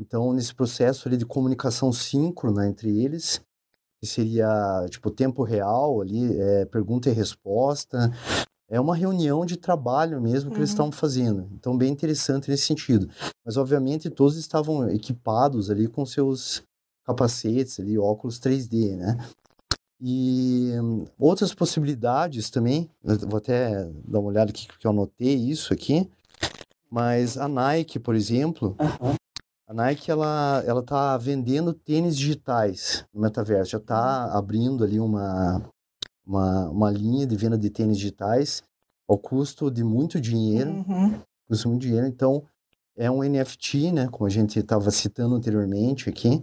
Então, 0.00 0.32
nesse 0.32 0.54
processo 0.54 1.06
ali 1.06 1.16
de 1.16 1.26
comunicação 1.26 1.92
síncrona 1.92 2.66
entre 2.66 3.04
eles, 3.04 3.40
que 4.02 4.06
seria 4.06 4.84
tipo 4.90 5.12
tempo 5.12 5.44
real 5.44 6.00
ali, 6.00 6.36
é, 6.36 6.64
pergunta 6.64 7.08
e 7.08 7.12
resposta. 7.12 8.12
É 8.68 8.80
uma 8.80 8.96
reunião 8.96 9.46
de 9.46 9.56
trabalho 9.56 10.20
mesmo 10.20 10.50
que 10.50 10.56
uhum. 10.56 10.62
eles 10.62 10.70
estão 10.70 10.90
fazendo. 10.90 11.48
Então, 11.52 11.78
bem 11.78 11.92
interessante 11.92 12.50
nesse 12.50 12.66
sentido. 12.66 13.08
Mas, 13.46 13.56
obviamente, 13.56 14.10
todos 14.10 14.36
estavam 14.36 14.90
equipados 14.90 15.70
ali 15.70 15.86
com 15.86 16.04
seus 16.04 16.64
capacetes 17.04 17.78
ali, 17.78 17.96
óculos 17.96 18.40
3D, 18.40 18.96
né? 18.96 19.24
E 20.00 20.72
outras 21.16 21.54
possibilidades 21.54 22.50
também, 22.50 22.90
vou 23.04 23.38
até 23.38 23.88
dar 24.04 24.18
uma 24.18 24.30
olhada 24.30 24.50
aqui 24.50 24.66
que 24.66 24.84
eu 24.84 24.90
anotei 24.90 25.36
isso 25.36 25.72
aqui, 25.72 26.10
mas 26.90 27.38
a 27.38 27.46
Nike, 27.46 28.00
por 28.00 28.16
exemplo, 28.16 28.74
uhum. 28.80 29.14
A 29.72 29.74
Nike 29.74 30.10
ela 30.10 30.62
ela 30.66 30.82
tá 30.82 31.16
vendendo 31.16 31.72
tênis 31.72 32.14
digitais 32.14 33.06
no 33.12 33.22
metaverso, 33.22 33.70
já 33.70 33.78
está 33.78 34.26
uhum. 34.26 34.36
abrindo 34.36 34.84
ali 34.84 35.00
uma, 35.00 35.62
uma 36.26 36.68
uma 36.68 36.90
linha 36.90 37.26
de 37.26 37.34
venda 37.34 37.56
de 37.56 37.70
tênis 37.70 37.96
digitais 37.96 38.62
ao 39.08 39.16
custo 39.16 39.70
de 39.70 39.82
muito 39.82 40.20
dinheiro, 40.20 40.84
uhum. 40.86 41.18
custo 41.48 41.70
muito 41.70 41.80
dinheiro. 41.80 42.06
Então 42.06 42.42
é 42.94 43.10
um 43.10 43.22
NFT, 43.22 43.92
né, 43.92 44.08
como 44.08 44.26
a 44.26 44.30
gente 44.30 44.58
estava 44.58 44.90
citando 44.90 45.34
anteriormente 45.34 46.10
aqui. 46.10 46.42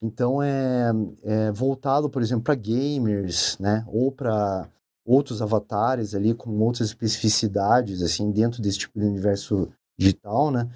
Então 0.00 0.40
é, 0.40 0.92
é 1.24 1.50
voltado, 1.50 2.08
por 2.08 2.22
exemplo, 2.22 2.44
para 2.44 2.54
gamers, 2.54 3.58
né, 3.58 3.84
ou 3.88 4.12
para 4.12 4.68
outros 5.04 5.42
avatares 5.42 6.14
ali 6.14 6.32
com 6.32 6.56
outras 6.60 6.90
especificidades 6.90 8.02
assim 8.02 8.30
dentro 8.30 8.62
desse 8.62 8.78
tipo 8.78 9.00
de 9.00 9.04
universo 9.06 9.68
digital, 9.98 10.52
né? 10.52 10.70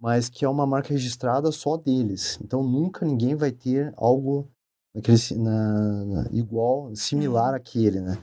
Mas 0.00 0.28
que 0.28 0.44
é 0.44 0.48
uma 0.48 0.66
marca 0.66 0.90
registrada 0.90 1.50
só 1.50 1.76
deles. 1.76 2.38
Então 2.42 2.62
nunca 2.62 3.04
ninguém 3.04 3.34
vai 3.34 3.50
ter 3.50 3.92
algo 3.96 4.48
naquele, 4.94 5.18
na, 5.36 6.04
na, 6.04 6.28
igual, 6.30 6.94
similar 6.94 7.50
uhum. 7.50 7.56
àquele, 7.56 8.00
né? 8.00 8.18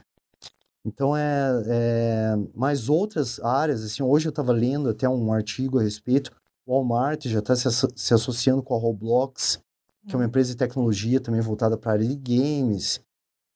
Então 0.84 1.16
é, 1.16 1.62
é 1.66 2.36
mais 2.54 2.88
outras 2.88 3.40
áreas, 3.40 3.82
assim, 3.82 4.02
hoje 4.02 4.28
eu 4.28 4.30
estava 4.30 4.52
lendo 4.52 4.88
até 4.88 5.08
um 5.08 5.32
artigo 5.32 5.78
a 5.78 5.82
respeito, 5.82 6.30
o 6.64 6.72
Walmart 6.72 7.26
já 7.26 7.40
está 7.40 7.56
se, 7.56 7.68
se, 7.94 8.14
associando 8.14 8.62
com 8.62 8.74
a 8.74 8.78
Roblox, 8.78 9.60
que 10.06 10.14
é 10.14 10.16
uma 10.16 10.22
uhum. 10.22 10.28
empresa 10.28 10.50
de 10.50 10.56
tecnologia 10.56 11.20
também 11.20 11.40
voltada 11.40 11.76
para 11.76 11.90
a 11.90 11.94
área 11.94 12.06
de 12.06 12.16
games. 12.16 13.00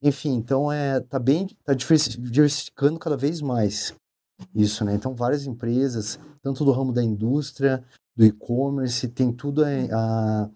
Enfim, 0.02 0.34
então 0.34 0.72
é 0.72 0.98
tá 0.98 1.18
bem 1.18 1.46
tá 1.64 1.74
diversificando 1.74 2.98
cada 2.98 3.16
vez 3.16 3.40
mais 3.40 3.94
isso, 4.54 4.84
né? 4.84 4.94
Então 4.94 5.14
várias 5.14 5.46
empresas, 5.46 6.18
tanto 6.42 6.64
do 6.64 6.72
ramo 6.72 6.92
da 6.92 7.02
indústria 7.02 7.84
do 8.20 8.26
e-commerce, 8.26 9.08
tem 9.08 9.32
tudo 9.32 9.64
a, 9.64 9.68
a, 9.68 10.50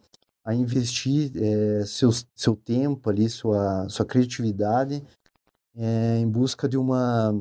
a 0.45 0.55
investir 0.55 1.33
é, 1.35 1.87
seu, 1.87 2.11
seu 2.35 2.55
tempo 2.55 3.09
ali, 3.09 3.27
sua, 3.31 3.89
sua 3.89 4.05
criatividade 4.05 5.03
é, 5.75 6.19
em 6.19 6.29
busca 6.29 6.69
de 6.69 6.77
uma 6.77 7.33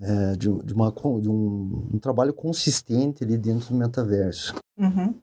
é, 0.00 0.36
de, 0.36 0.48
de, 0.64 0.72
uma, 0.72 0.92
de 1.20 1.28
um, 1.28 1.90
um, 1.92 1.98
trabalho 1.98 2.32
consistente 2.32 3.24
ali 3.24 3.36
dentro 3.36 3.70
do 3.70 3.74
metaverso. 3.74 4.54
Uhum. 4.78 5.18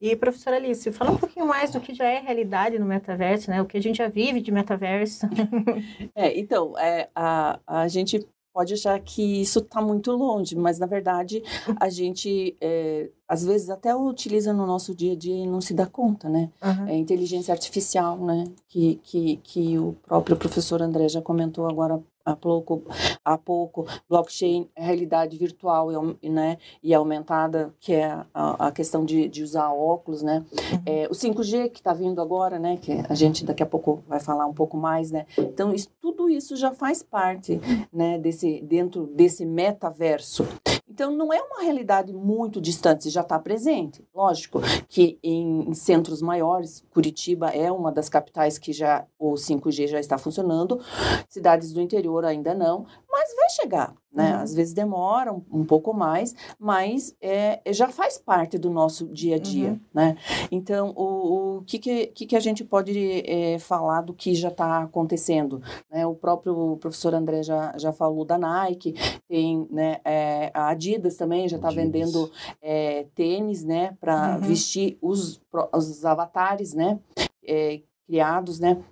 E, 0.00 0.14
professora 0.14 0.54
Alice, 0.54 0.92
fala 0.92 1.10
um 1.10 1.18
pouquinho 1.18 1.46
mais 1.46 1.72
do 1.72 1.80
que 1.80 1.92
já 1.92 2.04
é 2.04 2.20
realidade 2.20 2.78
no 2.78 2.86
metaverso, 2.86 3.50
né? 3.50 3.60
O 3.60 3.66
que 3.66 3.76
a 3.76 3.82
gente 3.82 3.96
já 3.96 4.06
vive 4.06 4.40
de 4.40 4.52
metaverso. 4.52 5.26
é, 6.14 6.38
então, 6.38 6.78
é, 6.78 7.10
a, 7.12 7.58
a 7.66 7.88
gente 7.88 8.24
pode 8.54 8.74
achar 8.74 8.98
que 9.00 9.40
isso 9.40 9.58
está 9.58 9.80
muito 9.80 10.12
longe, 10.12 10.56
mas 10.56 10.78
na 10.78 10.86
verdade 10.86 11.42
a 11.80 11.88
gente 11.88 12.56
é, 12.60 13.10
às 13.28 13.44
vezes 13.44 13.68
até 13.68 13.94
utiliza 13.94 14.52
no 14.52 14.66
nosso 14.66 14.94
dia 14.94 15.12
a 15.12 15.16
dia 15.16 15.36
e 15.36 15.46
não 15.46 15.60
se 15.60 15.74
dá 15.74 15.86
conta, 15.86 16.28
né? 16.28 16.50
Uhum. 16.62 16.88
É 16.88 16.96
inteligência 16.96 17.52
artificial, 17.52 18.16
né? 18.18 18.44
Que, 18.66 18.98
que, 19.02 19.36
que 19.42 19.78
o 19.78 19.94
próprio 20.06 20.36
professor 20.36 20.80
André 20.80 21.08
já 21.08 21.20
comentou 21.20 21.68
agora 21.68 22.02
há 22.24 22.36
pouco, 22.36 22.82
há 23.24 23.38
pouco 23.38 23.86
blockchain, 24.08 24.68
realidade 24.76 25.36
virtual 25.36 25.88
né, 26.22 26.58
e 26.82 26.92
aumentada, 26.92 27.74
que 27.80 27.94
é 27.94 28.24
a, 28.34 28.68
a 28.68 28.72
questão 28.72 29.04
de, 29.04 29.28
de, 29.28 29.42
usar 29.42 29.72
óculos, 29.72 30.22
né? 30.22 30.44
Uhum. 30.52 30.82
É, 30.84 31.08
o 31.08 31.12
5G 31.12 31.70
que 31.70 31.80
está 31.80 31.92
vindo 31.92 32.20
agora, 32.20 32.58
né? 32.58 32.76
Que 32.76 32.92
a 33.08 33.14
gente 33.14 33.44
daqui 33.44 33.62
a 33.62 33.66
pouco 33.66 34.02
vai 34.06 34.20
falar 34.20 34.46
um 34.46 34.54
pouco 34.54 34.76
mais, 34.76 35.10
né? 35.10 35.26
Então, 35.38 35.72
isso, 35.72 35.88
tudo 36.00 36.28
isso 36.28 36.56
já 36.56 36.72
faz 36.72 37.02
parte, 37.02 37.60
né? 37.92 38.18
Desse, 38.18 38.60
dentro 38.62 39.06
desse 39.06 39.46
metaverso. 39.46 40.46
Então, 40.98 41.12
não 41.12 41.32
é 41.32 41.40
uma 41.40 41.62
realidade 41.62 42.12
muito 42.12 42.60
distante, 42.60 43.08
já 43.08 43.20
está 43.20 43.38
presente. 43.38 44.04
Lógico 44.12 44.60
que 44.88 45.16
em, 45.22 45.70
em, 45.70 45.72
centros 45.72 46.20
maiores, 46.20 46.84
Curitiba 46.90 47.50
é 47.50 47.70
uma 47.70 47.92
das 47.92 48.08
capitais 48.08 48.58
que 48.58 48.72
já 48.72 49.06
o 49.16 49.34
5G 49.34 49.86
já 49.86 50.00
está 50.00 50.18
funcionando, 50.18 50.80
cidades 51.28 51.72
do 51.72 51.80
interior 51.80 52.24
ainda 52.24 52.52
não, 52.52 52.84
mas 53.08 53.32
vai 53.36 53.48
chegar, 53.50 53.94
né? 54.18 54.34
Uhum. 54.34 54.42
Às 54.42 54.52
vezes 54.52 54.74
demora 54.74 55.32
um, 55.32 55.40
um, 55.52 55.64
pouco 55.64 55.94
mais, 55.94 56.34
mas 56.58 57.14
é, 57.22 57.60
já 57.72 57.88
faz 57.88 58.18
parte 58.18 58.58
do 58.58 58.68
nosso 58.68 59.06
dia 59.06 59.36
a 59.36 59.38
dia, 59.38 59.70
uhum. 59.70 59.80
né? 59.94 60.16
Então, 60.50 60.92
o, 60.96 61.58
o 61.58 61.62
que, 61.62 61.78
que, 61.78 62.26
que 62.26 62.36
a 62.36 62.40
gente 62.40 62.64
pode 62.64 63.22
é, 63.24 63.60
falar 63.60 64.00
do 64.00 64.12
que 64.12 64.34
já 64.34 64.48
está 64.48 64.82
acontecendo? 64.82 65.62
Né? 65.88 66.04
O 66.04 66.16
próprio 66.16 66.76
professor 66.80 67.14
André 67.14 67.44
já, 67.44 67.72
já 67.78 67.92
falou 67.92 68.24
da 68.24 68.36
Nike, 68.36 68.92
tem 69.28 69.68
né, 69.70 70.00
é, 70.04 70.50
a 70.52 70.70
Adidas 70.70 71.16
também 71.16 71.48
já 71.48 71.56
está 71.56 71.70
vendendo 71.70 72.28
é, 72.60 73.06
tênis, 73.14 73.62
né? 73.62 73.96
Para 74.00 74.34
uhum. 74.34 74.40
vestir 74.40 74.98
os, 75.00 75.40
os 75.72 76.04
avatares, 76.04 76.74
né? 76.74 76.98
É, 77.46 77.80
criados, 78.04 78.58
né? 78.58 78.82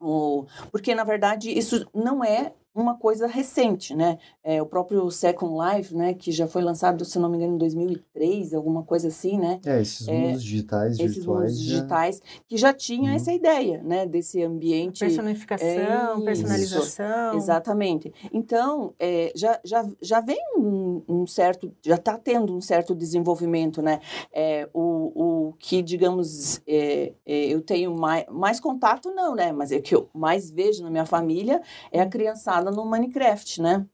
O, 0.00 0.46
porque, 0.70 0.94
na 0.94 1.02
verdade, 1.02 1.50
isso 1.50 1.84
não 1.92 2.22
é 2.22 2.52
uma 2.80 2.96
coisa 2.96 3.26
recente, 3.26 3.94
né? 3.94 4.18
É, 4.42 4.62
o 4.62 4.66
próprio 4.66 5.10
Second 5.10 5.54
Life, 5.54 5.94
né, 5.94 6.14
que 6.14 6.30
já 6.32 6.46
foi 6.46 6.62
lançado, 6.62 7.04
se 7.04 7.18
não 7.18 7.28
me 7.28 7.36
engano, 7.36 7.54
em 7.54 7.58
2003, 7.58 8.54
alguma 8.54 8.82
coisa 8.82 9.08
assim, 9.08 9.38
né? 9.38 9.60
É, 9.64 9.80
esses 9.80 10.06
é, 10.08 10.12
mundos 10.12 10.42
digitais, 10.42 10.98
esses 10.98 11.16
virtuais. 11.16 11.52
Mundos 11.52 11.64
já... 11.64 11.74
digitais, 11.74 12.22
que 12.46 12.56
já 12.56 12.72
tinha 12.72 13.10
uhum. 13.10 13.16
essa 13.16 13.32
ideia, 13.32 13.82
né, 13.82 14.06
desse 14.06 14.42
ambiente... 14.42 15.00
Personificação, 15.00 15.66
é, 15.66 16.24
personalização. 16.24 17.34
Exatamente. 17.34 18.12
Então, 18.32 18.94
é, 18.98 19.32
já, 19.34 19.60
já, 19.64 19.86
já 20.00 20.20
vem 20.20 20.38
um, 20.56 21.02
um 21.08 21.26
certo, 21.26 21.72
já 21.84 21.96
está 21.96 22.16
tendo 22.16 22.54
um 22.54 22.60
certo 22.60 22.94
desenvolvimento, 22.94 23.82
né? 23.82 24.00
É, 24.32 24.68
o, 24.72 25.48
o 25.48 25.52
que, 25.58 25.82
digamos, 25.82 26.60
é, 26.66 27.12
é, 27.26 27.46
eu 27.46 27.60
tenho 27.60 27.94
mais, 27.94 28.24
mais 28.30 28.60
contato, 28.60 29.10
não, 29.10 29.34
né? 29.34 29.52
Mas 29.52 29.72
é 29.72 29.80
que 29.80 29.94
eu 29.94 30.08
mais 30.14 30.50
vejo 30.50 30.82
na 30.82 30.90
minha 30.90 31.06
família 31.06 31.60
é 31.90 32.00
a 32.00 32.06
criançada 32.06 32.67
no 32.70 32.84
Minecraft, 32.84 33.62
né? 33.62 33.86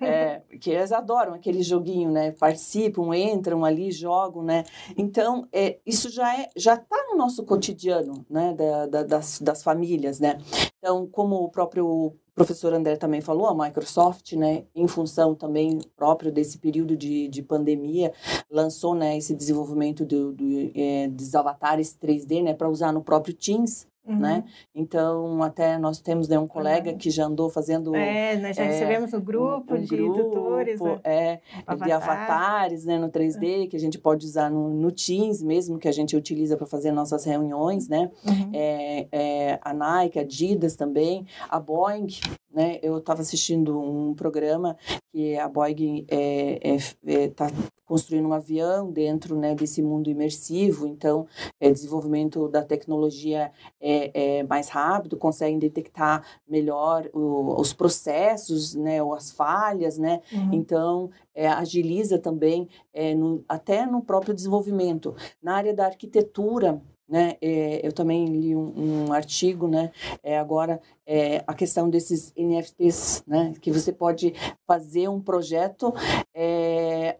é, 0.00 0.42
que 0.60 0.70
eles 0.70 0.92
adoram 0.92 1.34
aquele 1.34 1.62
joguinho, 1.62 2.10
né? 2.10 2.32
Participam, 2.32 3.14
entram 3.14 3.64
ali, 3.64 3.90
jogam, 3.90 4.42
né? 4.42 4.64
Então, 4.96 5.46
é, 5.52 5.78
isso 5.86 6.10
já 6.10 6.36
é, 6.38 6.50
já 6.56 6.74
está 6.74 6.96
no 7.10 7.16
nosso 7.16 7.44
cotidiano, 7.44 8.24
né? 8.28 8.54
Da, 8.54 8.86
da, 8.86 9.02
das, 9.02 9.40
das 9.40 9.62
famílias, 9.62 10.20
né? 10.20 10.38
Então, 10.78 11.06
como 11.06 11.36
o 11.36 11.48
próprio 11.48 12.14
professor 12.38 12.72
André 12.72 12.96
também 12.96 13.20
falou, 13.20 13.46
a 13.46 13.54
Microsoft, 13.54 14.32
né, 14.34 14.62
em 14.74 14.86
função 14.86 15.34
também 15.34 15.80
próprio 15.96 16.30
desse 16.30 16.56
período 16.58 16.96
de, 16.96 17.26
de 17.26 17.42
pandemia, 17.42 18.12
lançou, 18.48 18.94
né, 18.94 19.16
esse 19.16 19.34
desenvolvimento 19.34 20.04
do, 20.04 20.32
do 20.32 20.44
é, 20.74 21.08
dos 21.08 21.34
avatares 21.34 21.98
3D, 22.00 22.44
né, 22.44 22.54
para 22.54 22.68
usar 22.68 22.92
no 22.92 23.02
próprio 23.02 23.34
Teams? 23.34 23.88
Uhum. 24.08 24.18
Né? 24.18 24.44
Então, 24.74 25.42
até 25.42 25.76
nós 25.76 26.00
temos 26.00 26.28
né, 26.28 26.38
um 26.38 26.46
colega 26.46 26.92
uhum. 26.92 26.96
que 26.96 27.10
já 27.10 27.26
andou 27.26 27.50
fazendo. 27.50 27.94
É, 27.94 28.36
nós 28.38 28.56
já 28.56 28.64
é, 28.64 28.66
recebemos 28.68 29.12
um 29.12 29.20
grupo 29.20 29.74
um, 29.74 29.76
um 29.76 29.80
de 29.82 29.96
grupo, 29.96 30.24
tutores. 30.24 30.80
Né? 30.80 31.00
É, 31.04 31.40
Avatar. 31.66 31.86
de 31.86 31.92
avatares 31.92 32.84
né, 32.84 32.98
no 32.98 33.10
3D, 33.10 33.60
uhum. 33.60 33.68
que 33.68 33.76
a 33.76 33.80
gente 33.80 33.98
pode 33.98 34.24
usar 34.24 34.50
no, 34.50 34.70
no 34.70 34.90
Teams 34.90 35.42
mesmo, 35.42 35.78
que 35.78 35.88
a 35.88 35.92
gente 35.92 36.16
utiliza 36.16 36.56
para 36.56 36.66
fazer 36.66 36.90
nossas 36.90 37.24
reuniões, 37.24 37.88
né? 37.88 38.10
Uhum. 38.26 38.50
É, 38.54 39.08
é, 39.12 39.58
a 39.62 39.74
Nike, 39.74 40.18
a 40.18 40.22
Adidas 40.22 40.74
também, 40.74 41.26
a 41.48 41.60
Boeing, 41.60 42.06
né? 42.52 42.78
Eu 42.82 42.98
estava 42.98 43.20
assistindo 43.20 43.78
um 43.78 44.14
programa 44.14 44.76
que 45.12 45.36
a 45.36 45.48
Boeing 45.48 46.06
está 46.08 46.16
é, 46.16 46.60
é, 46.64 47.24
é, 47.24 47.28
tá 47.28 47.50
construindo 47.88 48.28
um 48.28 48.34
avião 48.34 48.92
dentro 48.92 49.34
né, 49.34 49.54
desse 49.54 49.82
mundo 49.82 50.10
imersivo, 50.10 50.86
então 50.86 51.26
é, 51.58 51.70
desenvolvimento 51.70 52.46
da 52.48 52.62
tecnologia 52.62 53.50
é, 53.80 54.38
é 54.38 54.42
mais 54.42 54.68
rápido, 54.68 55.16
conseguem 55.16 55.58
detectar 55.58 56.22
melhor 56.46 57.08
o, 57.14 57.58
os 57.58 57.72
processos, 57.72 58.74
né, 58.74 59.02
ou 59.02 59.14
as 59.14 59.32
falhas, 59.32 59.96
né, 59.96 60.20
uhum. 60.30 60.50
então 60.52 61.10
é, 61.34 61.48
agiliza 61.48 62.18
também 62.18 62.68
é, 62.92 63.14
no, 63.14 63.42
até 63.48 63.86
no 63.86 64.02
próprio 64.02 64.34
desenvolvimento. 64.34 65.16
Na 65.42 65.54
área 65.54 65.72
da 65.72 65.86
arquitetura, 65.86 66.82
né? 67.08 67.36
É, 67.40 67.80
eu 67.86 67.92
também 67.92 68.26
li 68.26 68.54
um, 68.54 69.06
um, 69.06 69.12
artigo, 69.12 69.66
né? 69.66 69.90
É, 70.22 70.38
agora 70.38 70.80
é, 71.06 71.42
a 71.46 71.54
questão 71.54 71.88
desses 71.88 72.34
NFTs, 72.36 73.24
né? 73.26 73.54
Que 73.62 73.70
você 73.70 73.90
pode 73.92 74.34
fazer 74.66 75.08
um 75.08 75.20
projeto 75.20 75.94
é, 76.34 76.57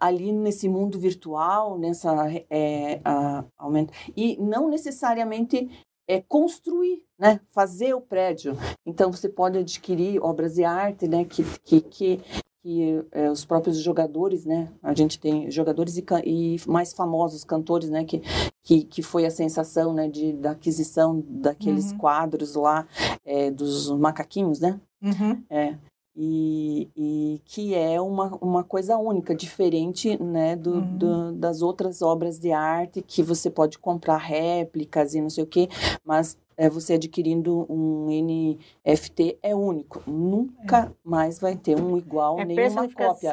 ali 0.00 0.32
nesse 0.32 0.68
mundo 0.68 0.98
virtual, 0.98 1.78
nessa 1.78 2.14
é, 2.50 3.00
a, 3.04 3.44
aumento 3.56 3.92
e 4.16 4.36
não 4.40 4.68
necessariamente 4.68 5.68
é 6.08 6.22
construir, 6.22 7.02
né? 7.18 7.40
Fazer 7.50 7.94
o 7.94 8.00
prédio. 8.00 8.56
Então 8.86 9.12
você 9.12 9.28
pode 9.28 9.58
adquirir 9.58 10.22
obras 10.22 10.54
de 10.54 10.64
arte, 10.64 11.06
né? 11.06 11.24
Que, 11.24 11.44
que, 11.64 11.80
que 11.82 12.20
que 12.60 13.02
é, 13.12 13.30
os 13.30 13.44
próprios 13.44 13.78
jogadores, 13.78 14.44
né? 14.44 14.68
A 14.82 14.92
gente 14.92 15.18
tem 15.18 15.50
jogadores 15.50 15.96
e, 15.96 16.04
e, 16.24 16.56
mais 16.66 16.92
famosos 16.92 17.44
cantores, 17.44 17.88
né? 17.88 18.04
Que, 18.04 18.20
que, 18.62 18.84
que 18.84 19.02
foi 19.02 19.24
a 19.24 19.30
sensação, 19.30 19.94
né? 19.94 20.08
De, 20.08 20.32
da 20.32 20.50
aquisição 20.50 21.24
daqueles 21.26 21.92
uhum. 21.92 21.98
quadros 21.98 22.54
lá 22.54 22.86
é, 23.24 23.50
dos 23.50 23.90
macaquinhos, 23.90 24.60
né? 24.60 24.80
Uhum. 25.00 25.42
É. 25.48 25.78
E, 26.20 26.88
e, 26.96 27.40
que 27.44 27.76
é 27.76 28.00
uma, 28.00 28.36
uma 28.40 28.64
coisa 28.64 28.96
única, 28.96 29.36
diferente 29.36 30.20
né, 30.20 30.56
do, 30.56 30.74
uhum. 30.74 30.98
do, 30.98 31.32
das 31.34 31.62
outras 31.62 32.02
obras 32.02 32.40
de 32.40 32.50
arte 32.50 33.00
que 33.02 33.22
você 33.22 33.48
pode 33.48 33.78
comprar 33.78 34.16
réplicas 34.16 35.14
e 35.14 35.20
não 35.20 35.30
sei 35.30 35.44
o 35.44 35.46
quê, 35.46 35.68
mas 36.04 36.36
é, 36.56 36.68
você 36.68 36.94
adquirindo 36.94 37.64
um 37.70 38.08
NFT 38.08 39.38
é 39.40 39.54
único. 39.54 40.02
Nunca 40.10 40.86
é. 40.86 40.90
mais 41.04 41.38
vai 41.38 41.56
ter 41.56 41.80
um 41.80 41.96
igual, 41.96 42.40
é 42.40 42.44
nem 42.44 42.68
uma 42.68 42.92
cópia 42.92 43.32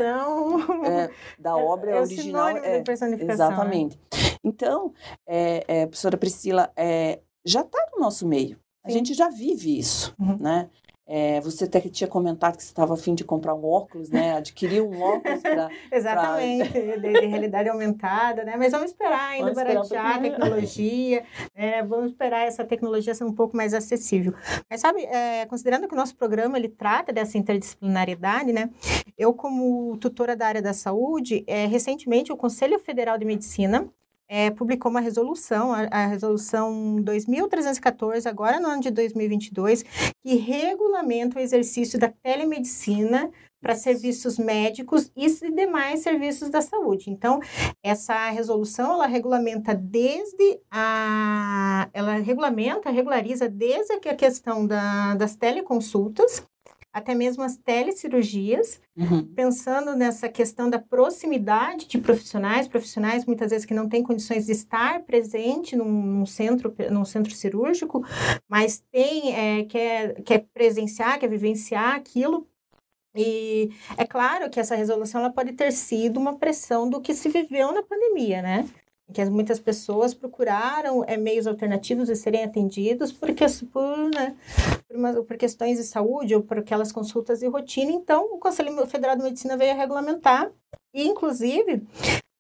é, 0.86 1.10
da 1.39 1.58
obra 1.58 1.89
é, 1.89 2.02
original. 2.02 2.50
É, 2.50 2.84
exatamente. 3.28 4.00
Então, 4.43 4.93
é, 5.26 5.88
professora 5.88 6.17
Priscila, 6.17 6.71
já 7.43 7.62
está 7.62 7.80
no 7.93 8.00
nosso 8.00 8.28
meio. 8.28 8.60
A 8.84 8.89
Sim. 8.89 8.98
gente 8.98 9.15
já 9.15 9.30
vive 9.30 9.80
isso, 9.80 10.13
uhum. 10.19 10.38
né? 10.39 10.69
É, 11.08 11.39
você 11.39 11.65
até 11.65 11.80
que 11.80 11.89
tinha 11.89 12.08
comentado 12.08 12.58
que 12.58 12.63
você 12.63 12.70
estava 12.70 12.96
afim 12.96 13.13
de 13.13 13.24
comprar 13.24 13.54
um 13.54 13.63
óculos, 13.63 14.10
né? 14.10 14.38
Adquirir 14.38 14.82
um 14.82 15.00
óculos 15.00 15.39
para. 15.39 15.70
Exatamente, 15.91 16.72
pra... 16.72 16.98
de, 16.98 17.13
de, 17.13 17.26
realidade 17.28 17.70
aumentada, 17.70 18.44
né? 18.44 18.56
Mas 18.58 18.72
vamos 18.72 18.89
esperar 18.89 19.30
ainda 19.30 19.54
vamos 19.54 19.74
baratear 19.89 20.15
a 20.15 20.20
tecnologia, 20.20 21.24
né? 21.56 21.84
vamos 21.84 22.12
esperar 22.12 22.48
essa 22.48 22.65
tecnologia 22.65 23.13
ser 23.13 23.24
um 23.24 23.34
pouco 23.34 23.56
mais 23.56 23.74
acessível. 23.76 24.34
Mas 24.68 24.82
sabe, 24.82 25.04
é, 25.04 25.46
considerando 25.46 25.88
que 25.88 25.94
o 25.94 25.98
nosso 25.98 26.15
programa 26.15 26.58
ele 26.58 26.70
trata 26.70 27.13
dessa 27.13 27.38
interdisciplinaridade, 27.38 28.52
né? 28.52 28.72
Eu, 29.15 29.32
como 29.32 29.96
tutora 29.98 30.36
da 30.36 30.48
área 30.48 30.62
da 30.62 30.74
saúde, 30.74 31.44
é, 31.46 31.68
recentemente 31.68 32.32
o 32.32 32.38
Conselho 32.38 32.80
Federal 32.80 33.18
de 33.18 33.26
Medicina 33.26 33.88
é, 34.28 34.50
publicou 34.50 34.90
uma 34.90 35.00
resolução, 35.00 35.74
a, 35.74 35.84
a, 35.92 36.06
resolução 36.08 37.02
2314, 37.02 38.28
agora 38.28 38.60
no 38.60 38.68
ano 38.68 38.82
de 38.82 38.92
2022, 38.92 39.84
que 40.24 40.36
regulamenta 40.36 41.38
o 41.38 41.42
exercício 41.42 42.00
da 42.00 42.10
telemedicina 42.10 43.32
para 43.62 43.76
serviços 43.76 44.38
médicos 44.38 45.12
e 45.16 45.28
demais 45.52 46.02
serviços 46.02 46.50
da 46.50 46.62
saúde. 46.62 47.10
Então, 47.10 47.40
essa 47.84 48.30
resolução, 48.30 48.94
ela 48.94 49.08
regulamenta 49.08 49.74
desde 49.74 50.60
a... 50.70 51.90
ela 51.92 52.14
regulamenta, 52.18 52.92
regulariza 52.92 53.50
desde 53.50 53.94
a 53.94 54.16
questão 54.16 54.68
da, 54.68 55.16
das 55.16 55.36
teleconsultas, 55.36 56.46
até 56.95 57.13
mesmo 57.13 57.43
as 57.43 57.58
telecirurgias, 57.58 58.79
uhum. 58.95 59.25
pensando 59.36 59.97
nessa 59.97 60.29
questão 60.29 60.69
da 60.69 60.79
proximidade 60.79 61.88
de 61.88 61.97
profissionais, 61.97 62.69
profissionais 62.69 63.25
muitas 63.25 63.51
vezes 63.51 63.65
que 63.65 63.73
não 63.73 63.89
têm 63.89 64.01
condições 64.01 64.45
de 64.45 64.53
estar 64.53 65.03
presente 65.03 65.75
num, 65.75 65.91
num 65.91 66.25
centro, 66.25 66.73
num 66.89 67.03
centro 67.03 67.34
cirúrgico, 67.34 68.01
mas 68.47 68.81
tem, 68.93 69.36
é, 69.36 69.65
quer, 69.65 70.21
quer 70.21 70.45
presenciar, 70.53 71.19
quer 71.19 71.27
vivenciar 71.27 71.95
aquilo. 71.95 72.47
E 73.13 73.71
é 73.97 74.05
claro 74.05 74.49
que 74.49 74.60
essa 74.60 74.75
resolução 74.75 75.19
ela 75.19 75.34
pode 75.34 75.51
ter 75.51 75.73
sido 75.73 76.17
uma 76.17 76.38
pressão 76.38 76.89
do 76.89 77.01
que 77.01 77.13
se 77.13 77.27
viveu 77.27 77.73
na 77.73 77.84
pandemia, 77.84 78.41
né? 78.41 78.65
Que 79.13 79.24
muitas 79.26 79.60
pessoas 79.60 80.13
procuraram 80.13 81.04
é, 81.08 81.15
meios 81.15 81.46
alternativos 81.48 82.08
de 82.08 82.15
serem 82.15 82.44
atendidos 82.44 83.12
porque 83.12 83.46
por, 83.72 84.10
né, 84.10 84.36
por, 84.88 84.98
uma, 84.98 85.13
por, 85.24 85.38
questões 85.38 85.78
de 85.78 85.84
saúde 85.84 86.36
ou 86.36 86.41
por 86.41 86.60
aquelas 86.60 86.91
consultas 86.91 87.39
de 87.39 87.48
rotina. 87.48 87.91
Então, 87.91 88.34
o 88.34 88.39
Conselho 88.39 88.86
Federal 88.88 89.15
de 89.15 89.24
Medicina 89.24 89.56
veio 89.56 89.72
a 89.72 89.76
regulamentar 89.76 90.52
e, 90.94 91.08
inclusive, 91.08 91.84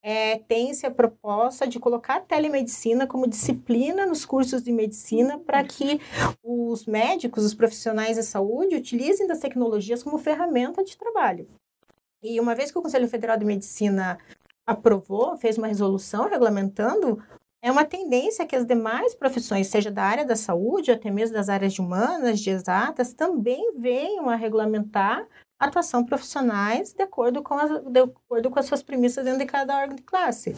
é, 0.07 0.37
tem-se 0.37 0.85
a 0.85 0.91
proposta 0.91 1.67
de 1.67 1.79
colocar 1.79 2.17
a 2.17 2.21
telemedicina 2.21 3.07
como 3.07 3.27
disciplina 3.27 4.05
nos 4.05 4.23
cursos 4.23 4.63
de 4.63 4.71
medicina 4.71 5.39
para 5.39 5.63
que 5.63 5.99
os 6.43 6.85
médicos, 6.85 7.43
os 7.43 7.55
profissionais 7.55 8.15
de 8.15 8.23
saúde, 8.23 8.75
utilizem 8.75 9.27
das 9.27 9.39
tecnologias 9.39 10.03
como 10.03 10.17
ferramenta 10.17 10.83
de 10.83 10.95
trabalho. 10.95 11.47
E 12.21 12.39
uma 12.39 12.55
vez 12.55 12.71
que 12.71 12.77
o 12.77 12.81
Conselho 12.81 13.07
Federal 13.07 13.37
de 13.37 13.45
Medicina 13.45 14.17
aprovou, 14.65 15.37
fez 15.37 15.57
uma 15.57 15.67
resolução 15.67 16.27
regulamentando, 16.29 17.21
é 17.61 17.71
uma 17.71 17.83
tendência 17.83 18.45
que 18.45 18.55
as 18.55 18.65
demais 18.65 19.15
profissões, 19.15 19.67
seja 19.67 19.89
da 19.89 20.03
área 20.03 20.25
da 20.25 20.35
saúde, 20.35 20.91
até 20.91 21.09
mesmo 21.09 21.35
das 21.35 21.49
áreas 21.49 21.73
de 21.73 21.81
humanas, 21.81 22.39
de 22.39 22.49
exatas, 22.49 23.13
também 23.13 23.77
venham 23.77 24.29
a 24.29 24.35
regulamentar 24.35 25.27
atuação 25.59 26.03
profissionais 26.03 26.93
de 26.93 27.03
acordo 27.03 27.41
com 27.41 27.53
as, 27.55 27.69
de 27.85 27.99
acordo 27.99 28.49
com 28.49 28.59
as 28.59 28.65
suas 28.65 28.83
premissas 28.83 29.23
dentro 29.23 29.39
de 29.39 29.45
cada 29.45 29.77
órgão 29.77 29.95
de 29.95 30.03
classe. 30.03 30.55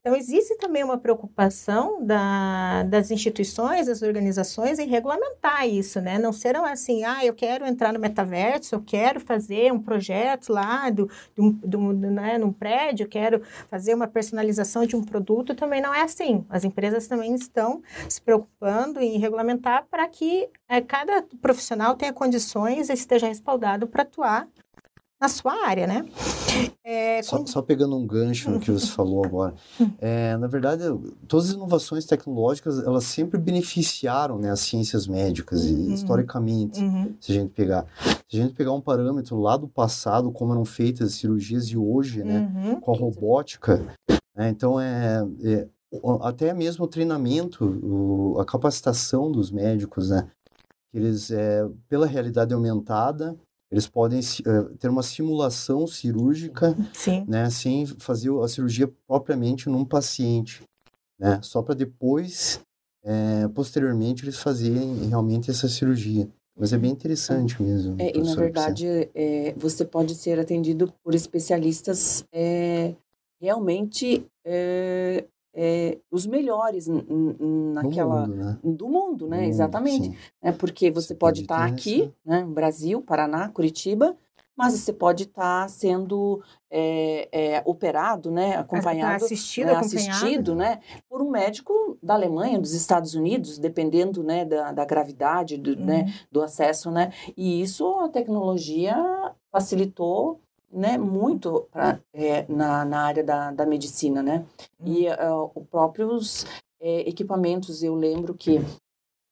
Então, 0.00 0.16
existe 0.16 0.56
também 0.56 0.82
uma 0.82 0.96
preocupação 0.96 2.04
da, 2.04 2.82
das 2.84 3.10
instituições, 3.10 3.86
das 3.86 4.00
organizações 4.00 4.78
em 4.78 4.86
regulamentar 4.86 5.68
isso, 5.68 6.00
né? 6.00 6.18
Não 6.18 6.32
serão 6.32 6.64
assim, 6.64 7.04
ah, 7.04 7.24
eu 7.24 7.34
quero 7.34 7.66
entrar 7.66 7.92
no 7.92 7.98
metaverso, 7.98 8.74
eu 8.74 8.82
quero 8.82 9.20
fazer 9.20 9.72
um 9.72 9.80
projeto 9.80 10.52
lá 10.52 10.88
do, 10.88 11.10
do, 11.36 11.50
do, 11.50 11.92
do 11.94 12.10
né, 12.10 12.38
num 12.38 12.52
prédio, 12.52 13.08
quero 13.08 13.42
fazer 13.68 13.94
uma 13.94 14.06
personalização 14.06 14.86
de 14.86 14.96
um 14.96 15.02
produto, 15.02 15.54
também 15.54 15.80
não 15.80 15.94
é 15.94 16.02
assim. 16.02 16.44
As 16.48 16.64
empresas 16.64 17.06
também 17.06 17.34
estão 17.34 17.82
se 18.08 18.20
preocupando 18.20 19.00
em 19.00 19.18
regulamentar 19.18 19.86
para 19.90 20.06
que 20.08 20.48
é, 20.68 20.80
cada 20.80 21.24
profissional 21.40 21.94
tenha 21.96 22.12
condições 22.12 22.88
e 22.88 22.92
esteja 22.92 23.28
respaldado 23.28 23.86
para 23.86 24.02
atuar 24.02 24.48
na 25.20 25.28
sua 25.28 25.66
área, 25.66 25.86
né? 25.86 26.04
É, 26.84 27.20
só, 27.22 27.44
só, 27.44 27.60
pegando 27.60 27.96
um 27.96 28.06
gancho 28.06 28.50
no 28.50 28.60
que 28.60 28.70
você 28.70 28.86
falou 28.86 29.24
agora, 29.24 29.54
é, 30.00 30.36
na 30.36 30.46
verdade, 30.46 30.84
todas 31.26 31.48
as 31.50 31.54
inovações 31.54 32.04
tecnológicas, 32.04 32.78
elas 32.78 33.04
sempre 33.04 33.38
beneficiaram 33.38 34.38
né, 34.38 34.50
as 34.50 34.60
ciências 34.60 35.06
médicas, 35.06 35.64
uhum. 35.64 35.92
historicamente, 35.92 36.80
uhum. 36.80 37.14
se 37.20 37.32
a 37.32 37.34
gente 37.34 37.50
pegar. 37.50 37.86
Se 38.30 38.38
a 38.38 38.42
gente 38.42 38.54
pegar 38.54 38.72
um 38.72 38.80
parâmetro 38.80 39.38
lá 39.40 39.56
do 39.56 39.66
passado, 39.66 40.30
como 40.30 40.52
eram 40.52 40.64
feitas 40.64 41.08
as 41.08 41.14
cirurgias 41.14 41.66
e 41.66 41.76
hoje, 41.76 42.22
né, 42.22 42.50
uhum. 42.54 42.80
com 42.80 42.92
a 42.92 42.96
robótica, 42.96 43.84
né, 44.36 44.50
então 44.50 44.80
é, 44.80 45.26
é, 45.42 45.66
até 46.20 46.52
mesmo 46.52 46.84
o 46.84 46.88
treinamento, 46.88 47.64
o, 47.64 48.40
a 48.40 48.44
capacitação 48.44 49.32
dos 49.32 49.50
médicos, 49.50 50.10
né, 50.10 50.28
eles, 50.92 51.30
é, 51.30 51.68
pela 51.88 52.06
realidade 52.06 52.54
aumentada, 52.54 53.36
eles 53.70 53.86
podem 53.86 54.20
uh, 54.20 54.76
ter 54.78 54.88
uma 54.88 55.02
simulação 55.02 55.86
cirúrgica, 55.86 56.74
Sim. 56.94 57.24
né, 57.28 57.50
sem 57.50 57.86
fazer 57.86 58.30
a 58.42 58.48
cirurgia 58.48 58.90
propriamente 59.06 59.68
num 59.68 59.84
paciente, 59.84 60.62
né, 61.18 61.38
só 61.42 61.62
para 61.62 61.74
depois, 61.74 62.60
é, 63.04 63.46
posteriormente, 63.48 64.24
eles 64.24 64.38
fazerem 64.38 65.06
realmente 65.08 65.50
essa 65.50 65.68
cirurgia. 65.68 66.28
Mas 66.58 66.72
é 66.72 66.78
bem 66.78 66.90
interessante 66.90 67.62
mesmo. 67.62 67.94
É, 68.00 68.16
e 68.16 68.20
na 68.20 68.34
verdade, 68.34 68.84
é, 69.14 69.54
você 69.56 69.84
pode 69.84 70.16
ser 70.16 70.40
atendido 70.40 70.92
por 71.04 71.14
especialistas 71.14 72.24
é, 72.32 72.94
realmente 73.40 74.26
é, 75.60 75.98
os 76.08 76.24
melhores 76.24 76.86
naquela 76.86 78.22
do 78.22 78.28
mundo, 78.28 78.36
né? 78.36 78.58
Do 78.62 78.88
mundo, 78.88 79.26
né? 79.26 79.48
Exatamente. 79.48 80.16
É 80.40 80.52
porque 80.52 80.88
você, 80.88 81.08
você 81.08 81.14
pode 81.16 81.40
estar 81.42 81.58
tá 81.58 81.64
aqui, 81.64 82.14
né? 82.24 82.44
Brasil, 82.44 83.02
Paraná, 83.02 83.48
Curitiba, 83.48 84.16
mas 84.56 84.74
você 84.74 84.92
pode 84.92 85.24
estar 85.24 85.62
tá 85.62 85.68
sendo 85.68 86.40
é, 86.70 87.28
é, 87.32 87.62
operado, 87.64 88.30
né, 88.30 88.54
tá 88.54 88.60
acompanhado, 88.60 89.24
assistido, 89.24 89.66
né, 89.66 89.76
assistido, 89.76 90.54
né, 90.54 90.80
por 91.08 91.22
um 91.22 91.30
médico 91.30 91.96
da 92.02 92.14
Alemanha, 92.14 92.58
dos 92.58 92.74
Estados 92.74 93.14
Unidos, 93.14 93.56
dependendo, 93.56 94.22
né, 94.24 94.44
da, 94.44 94.72
da 94.72 94.84
gravidade, 94.84 95.56
do, 95.56 95.76
né, 95.76 96.00
uhum. 96.00 96.06
né, 96.06 96.14
do 96.30 96.42
acesso, 96.42 96.90
né, 96.90 97.12
e 97.36 97.62
isso 97.62 98.00
a 98.00 98.08
tecnologia 98.08 98.96
facilitou 99.52 100.40
né, 100.70 100.98
muito 100.98 101.66
pra, 101.72 101.98
é, 102.12 102.46
na, 102.48 102.84
na 102.84 103.02
área 103.02 103.24
da, 103.24 103.50
da 103.50 103.66
medicina, 103.66 104.22
né? 104.22 104.44
E 104.84 105.08
uh, 105.08 105.50
os 105.54 105.66
próprios 105.66 106.46
é, 106.80 107.08
equipamentos, 107.08 107.82
eu 107.82 107.94
lembro 107.94 108.34
que 108.34 108.60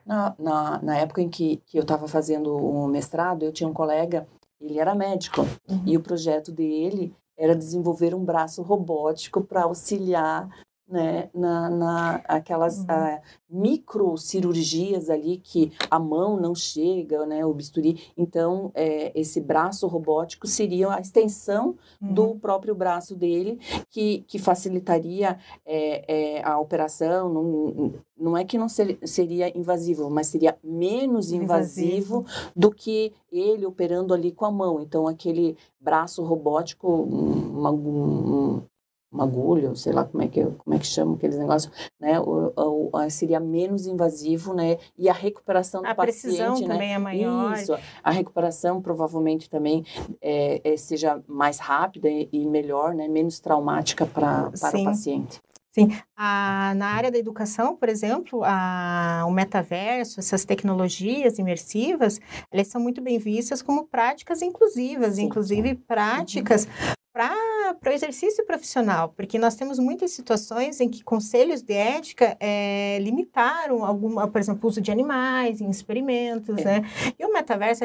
na, 0.05 0.35
na, 0.39 0.83
na 0.83 0.99
época 0.99 1.21
em 1.21 1.29
que, 1.29 1.59
que 1.67 1.79
eu 1.79 1.83
estava 1.83 2.09
fazendo 2.09 2.57
o 2.57 2.87
mestrado, 2.87 3.43
eu 3.43 3.53
tinha 3.53 3.69
um 3.69 3.75
colega, 3.75 4.27
ele 4.61 4.79
era 4.79 4.95
médico, 4.95 5.43
uhum. 5.69 5.83
e 5.85 5.97
o 5.97 6.03
projeto 6.03 6.51
dele 6.51 7.15
era 7.37 7.55
desenvolver 7.55 8.15
um 8.15 8.25
braço 8.25 8.63
robótico 8.63 9.43
para 9.43 9.65
auxiliar 9.65 10.49
né, 10.89 11.29
na, 11.35 11.69
na 11.69 12.15
aquelas 12.29 12.79
uhum. 12.79 12.85
uh, 12.85 13.21
microcirurgias 13.51 15.11
ali 15.11 15.39
que 15.39 15.73
a 15.91 15.99
mão 15.99 16.39
não 16.39 16.55
chega, 16.55 17.27
né, 17.27 17.45
o 17.45 17.53
bisturi. 17.53 18.13
Então, 18.17 18.71
é, 18.75 19.13
esse 19.19 19.41
braço 19.41 19.87
robótico 19.87 20.47
seria 20.47 20.93
a 20.95 21.01
extensão 21.01 21.77
uhum. 22.01 22.15
do 22.15 22.35
próprio 22.37 22.75
braço 22.75 23.17
dele, 23.17 23.59
que, 23.91 24.25
que 24.29 24.39
facilitaria 24.39 25.39
é, 25.65 26.37
é, 26.37 26.45
a 26.45 26.59
operação. 26.59 27.33
Não, 27.33 27.93
não 28.17 28.37
é 28.37 28.45
que 28.45 28.57
não 28.57 28.69
ser, 28.69 28.99
seria 29.05 29.57
invasivo, 29.57 30.09
mas 30.09 30.29
seria 30.29 30.57
menos 30.63 31.33
invasivo, 31.33 32.19
invasivo 32.21 32.27
do 32.55 32.71
que 32.71 33.13
ele 33.31 33.67
operando 33.67 34.15
ali 34.15 34.31
com 34.31 34.45
a 34.45 34.51
mão. 34.51 34.81
Então, 34.81 35.07
aquele 35.09 35.57
braço 35.81 36.23
robótico, 36.23 36.89
uma, 36.89 37.71
um, 37.71 38.63
uma 39.11 39.25
agulha, 39.25 39.75
sei 39.75 39.93
lá 39.93 40.05
como 40.05 40.23
é 40.23 40.29
que 40.29 40.45
como 40.45 40.75
é 40.75 40.79
que 40.79 40.87
chama 40.87 41.15
aqueles 41.15 41.39
negócios, 41.39 41.73
né? 41.99 42.19
O, 42.21 42.53
o, 42.57 42.91
o, 42.93 43.11
seria 43.11 43.41
menos 43.41 43.87
invasivo, 43.87 44.53
né? 44.53 44.79
E 44.99 45.09
a 45.09 45.13
recuperação 45.13 45.83
do 45.83 45.89
a 45.89 45.95
paciente, 45.95 46.23
precisão 46.23 46.59
né? 46.61 46.67
também 46.67 46.95
é 46.95 46.99
maior. 46.99 47.55
Isso, 47.55 47.77
a 48.03 48.11
recuperação 48.11 48.81
provavelmente 48.83 49.49
também 49.49 49.85
é, 50.21 50.61
é, 50.65 50.77
seja 50.77 51.23
mais 51.27 51.59
rápida 51.59 52.09
e, 52.09 52.29
e, 52.33 52.47
melhor, 52.47 52.95
né? 52.95 53.09
Menos 53.09 53.41
traumática 53.41 54.05
pra, 54.07 54.51
para 54.51 54.71
Sim. 54.71 54.83
o 54.83 54.85
paciente. 54.85 55.41
Sim, 55.71 55.91
a, 56.17 56.73
na 56.75 56.87
área 56.87 57.11
da 57.11 57.19
educação, 57.19 57.77
por 57.77 57.91
exemplo, 57.91 58.41
a, 58.43 59.25
o 59.29 59.31
metaverso, 59.31 60.19
essas 60.19 60.43
tecnologias 60.43 61.39
imersivas, 61.39 62.19
elas 62.51 62.69
são 62.69 62.81
muito 62.81 63.03
bem 63.03 63.19
vistas 63.19 63.61
como 63.61 63.85
práticas 63.87 64.41
inclusivas, 64.41 65.17
Sim. 65.17 65.25
inclusive 65.25 65.75
práticas 65.75 66.65
uhum 66.65 66.97
para 67.17 67.35
o 67.73 67.89
exercício 67.89 68.45
profissional, 68.45 69.13
porque 69.17 69.39
nós 69.39 69.55
temos 69.55 69.79
muitas 69.79 70.11
situações 70.11 70.81
em 70.81 70.89
que 70.89 71.03
conselhos 71.03 71.63
de 71.63 71.73
ética 71.73 72.37
é, 72.39 72.99
limitaram 73.01 73.85
alguma, 73.85 74.29
por 74.29 74.41
exemplo, 74.41 74.61
o 74.65 74.69
uso 74.69 74.81
de 74.81 74.91
animais 74.91 75.61
em 75.61 75.71
experimentos, 75.71 76.59
é. 76.59 76.65
né? 76.65 76.91
E 77.19 77.25
o 77.25 77.33
metaverso, 77.33 77.85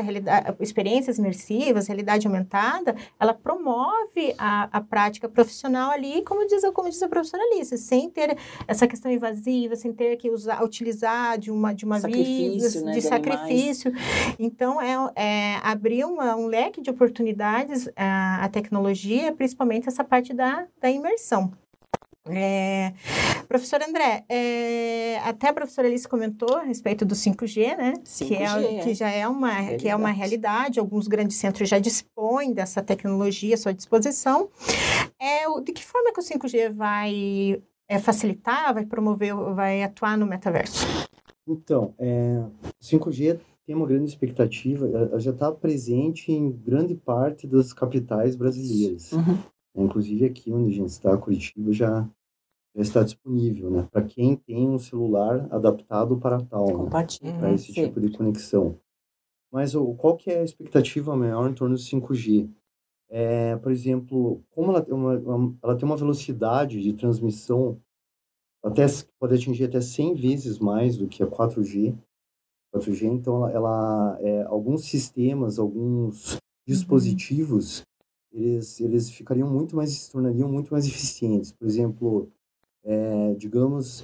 experiências 0.60 1.18
imersivas, 1.18 1.88
realidade 1.88 2.28
aumentada, 2.28 2.96
ela 3.20 3.34
promove 3.34 4.34
a, 4.38 4.70
a 4.72 4.82
prática 4.82 5.28
profissional 5.28 5.92
ali, 5.92 6.22
como 6.24 6.46
diz, 6.46 6.64
como 6.74 6.90
diz 6.90 7.02
a 7.02 7.10
professora 7.10 7.42
Alice, 7.44 7.78
sem 7.78 8.10
ter 8.10 8.38
essa 8.68 8.88
questão 8.88 9.12
invasiva, 9.12 9.76
sem 9.76 9.94
ter 9.94 10.18
que 10.18 10.30
usar, 10.30 10.64
utilizar 10.64 11.38
de 11.38 11.52
uma 11.52 11.74
de 11.74 11.86
uma 11.86 12.00
sacrifício, 12.00 12.70
vida, 12.70 12.86
né, 12.86 12.92
de, 12.94 13.00
de 13.00 13.08
sacrifício. 13.08 13.94
Então 14.38 14.82
é, 14.82 15.12
é 15.16 15.56
abrir 15.64 16.06
uma, 16.06 16.36
um 16.36 16.48
leque 16.48 16.82
de 16.82 16.90
oportunidades 16.90 17.90
a, 17.96 18.44
a 18.44 18.50
tecnologia 18.50 19.32
principalmente 19.32 19.71
essa 19.78 20.04
parte 20.04 20.34
da, 20.34 20.68
da 20.80 20.90
imersão. 20.90 21.52
É, 22.28 22.94
professor 23.48 23.82
André, 23.82 24.24
é, 24.30 25.18
até 25.26 25.50
a 25.50 25.54
professora 25.54 25.88
Alice 25.88 26.08
comentou 26.08 26.56
a 26.56 26.62
respeito 26.62 27.04
do 27.04 27.16
5G, 27.16 27.78
né? 27.78 27.94
5G, 28.06 28.28
que, 28.28 28.36
é, 28.36 28.84
que 28.84 28.94
já 28.94 29.10
é 29.10 29.28
uma, 29.28 29.50
realidade. 29.50 29.84
que 29.84 29.90
é 29.90 29.96
uma 29.96 30.12
realidade. 30.12 30.80
Alguns 30.80 31.08
grandes 31.08 31.38
centros 31.38 31.68
já 31.68 31.80
dispõem 31.80 32.54
dessa 32.54 32.82
tecnologia 32.82 33.56
à 33.56 33.58
sua 33.58 33.74
disposição. 33.74 34.50
É, 35.20 35.62
de 35.62 35.72
que 35.72 35.84
forma 35.84 36.14
que 36.14 36.20
o 36.20 36.24
5G 36.24 36.72
vai 36.72 37.62
é, 37.88 37.98
facilitar, 37.98 38.74
vai 38.74 38.86
promover, 38.86 39.36
vai 39.56 39.82
atuar 39.82 40.18
no 40.18 40.28
metaverso? 40.28 40.86
Então, 41.48 41.94
é, 41.98 42.44
5G 42.82 43.40
tem 43.66 43.76
uma 43.76 43.88
grande 43.88 44.06
expectativa, 44.06 44.88
ela 44.88 45.20
já 45.20 45.32
está 45.32 45.52
presente 45.52 46.32
em 46.32 46.52
grande 46.52 46.96
parte 46.96 47.48
das 47.48 47.74
capitais 47.74 48.36
brasileiras. 48.36 49.12
Uhum. 49.12 49.38
Inclusive 49.76 50.26
aqui 50.26 50.52
onde 50.52 50.70
a 50.70 50.76
gente 50.76 50.90
está, 50.90 51.16
Curitiba, 51.18 51.72
já, 51.72 52.10
já 52.76 52.82
está 52.82 53.04
disponível, 53.04 53.70
né? 53.70 53.88
Para 53.92 54.04
quem 54.04 54.36
tem 54.36 54.68
um 54.70 54.78
celular 54.78 55.48
adaptado 55.52 56.18
para 56.18 56.42
tal, 56.42 56.68
né? 56.68 56.74
Compatível. 56.74 57.34
Né? 57.34 57.40
Para 57.40 57.54
esse 57.54 57.74
Sim. 57.74 57.86
tipo 57.86 58.02
de 58.02 58.12
conexão. 58.12 58.78
Mas 59.52 59.76
o, 59.76 59.94
qual 59.96 60.16
que 60.16 60.30
é 60.32 60.40
a 60.40 60.44
expectativa 60.44 61.16
maior 61.16 61.50
em 61.50 61.54
torno 61.54 61.76
do 61.76 61.82
5G? 61.82 62.50
É, 63.10 63.58
por 63.58 63.72
exemplo, 63.72 64.42
como 64.52 64.72
ela 64.72 64.82
tem 64.82 64.94
uma, 64.94 65.58
ela 65.62 65.76
tem 65.76 65.86
uma 65.86 65.98
velocidade 65.98 66.82
de 66.82 66.94
transmissão 66.94 67.78
até 68.64 68.86
pode 69.20 69.34
atingir 69.34 69.66
até 69.66 69.82
100 69.82 70.14
vezes 70.16 70.60
mais 70.60 70.96
do 70.96 71.08
que 71.08 71.24
a 71.24 71.28
4G, 71.28 71.98
4G, 72.74 73.04
então 73.06 73.38
ela, 73.38 73.52
ela 73.52 74.18
é, 74.22 74.44
alguns 74.44 74.86
sistemas, 74.86 75.58
alguns 75.58 76.34
uhum. 76.34 76.40
dispositivos. 76.68 77.82
Eles, 78.32 78.80
eles 78.80 79.10
ficariam 79.10 79.50
muito 79.50 79.76
mais, 79.76 79.92
se 79.92 80.12
tornariam 80.12 80.50
muito 80.50 80.72
mais 80.72 80.86
eficientes. 80.88 81.52
Por 81.52 81.68
exemplo, 81.68 82.30
é, 82.84 83.34
digamos, 83.36 84.04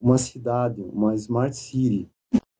uma 0.00 0.18
cidade, 0.18 0.82
uma 0.82 1.14
smart 1.14 1.56
city, 1.56 2.08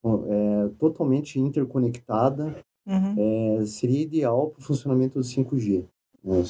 é, 0.05 0.69
totalmente 0.77 1.39
interconectada, 1.39 2.55
uhum. 2.85 3.15
é, 3.61 3.65
seria 3.65 4.01
ideal 4.01 4.49
para 4.49 4.59
o 4.59 4.63
funcionamento 4.63 5.19
do 5.19 5.25
5G. 5.25 5.85
Né? 6.23 6.43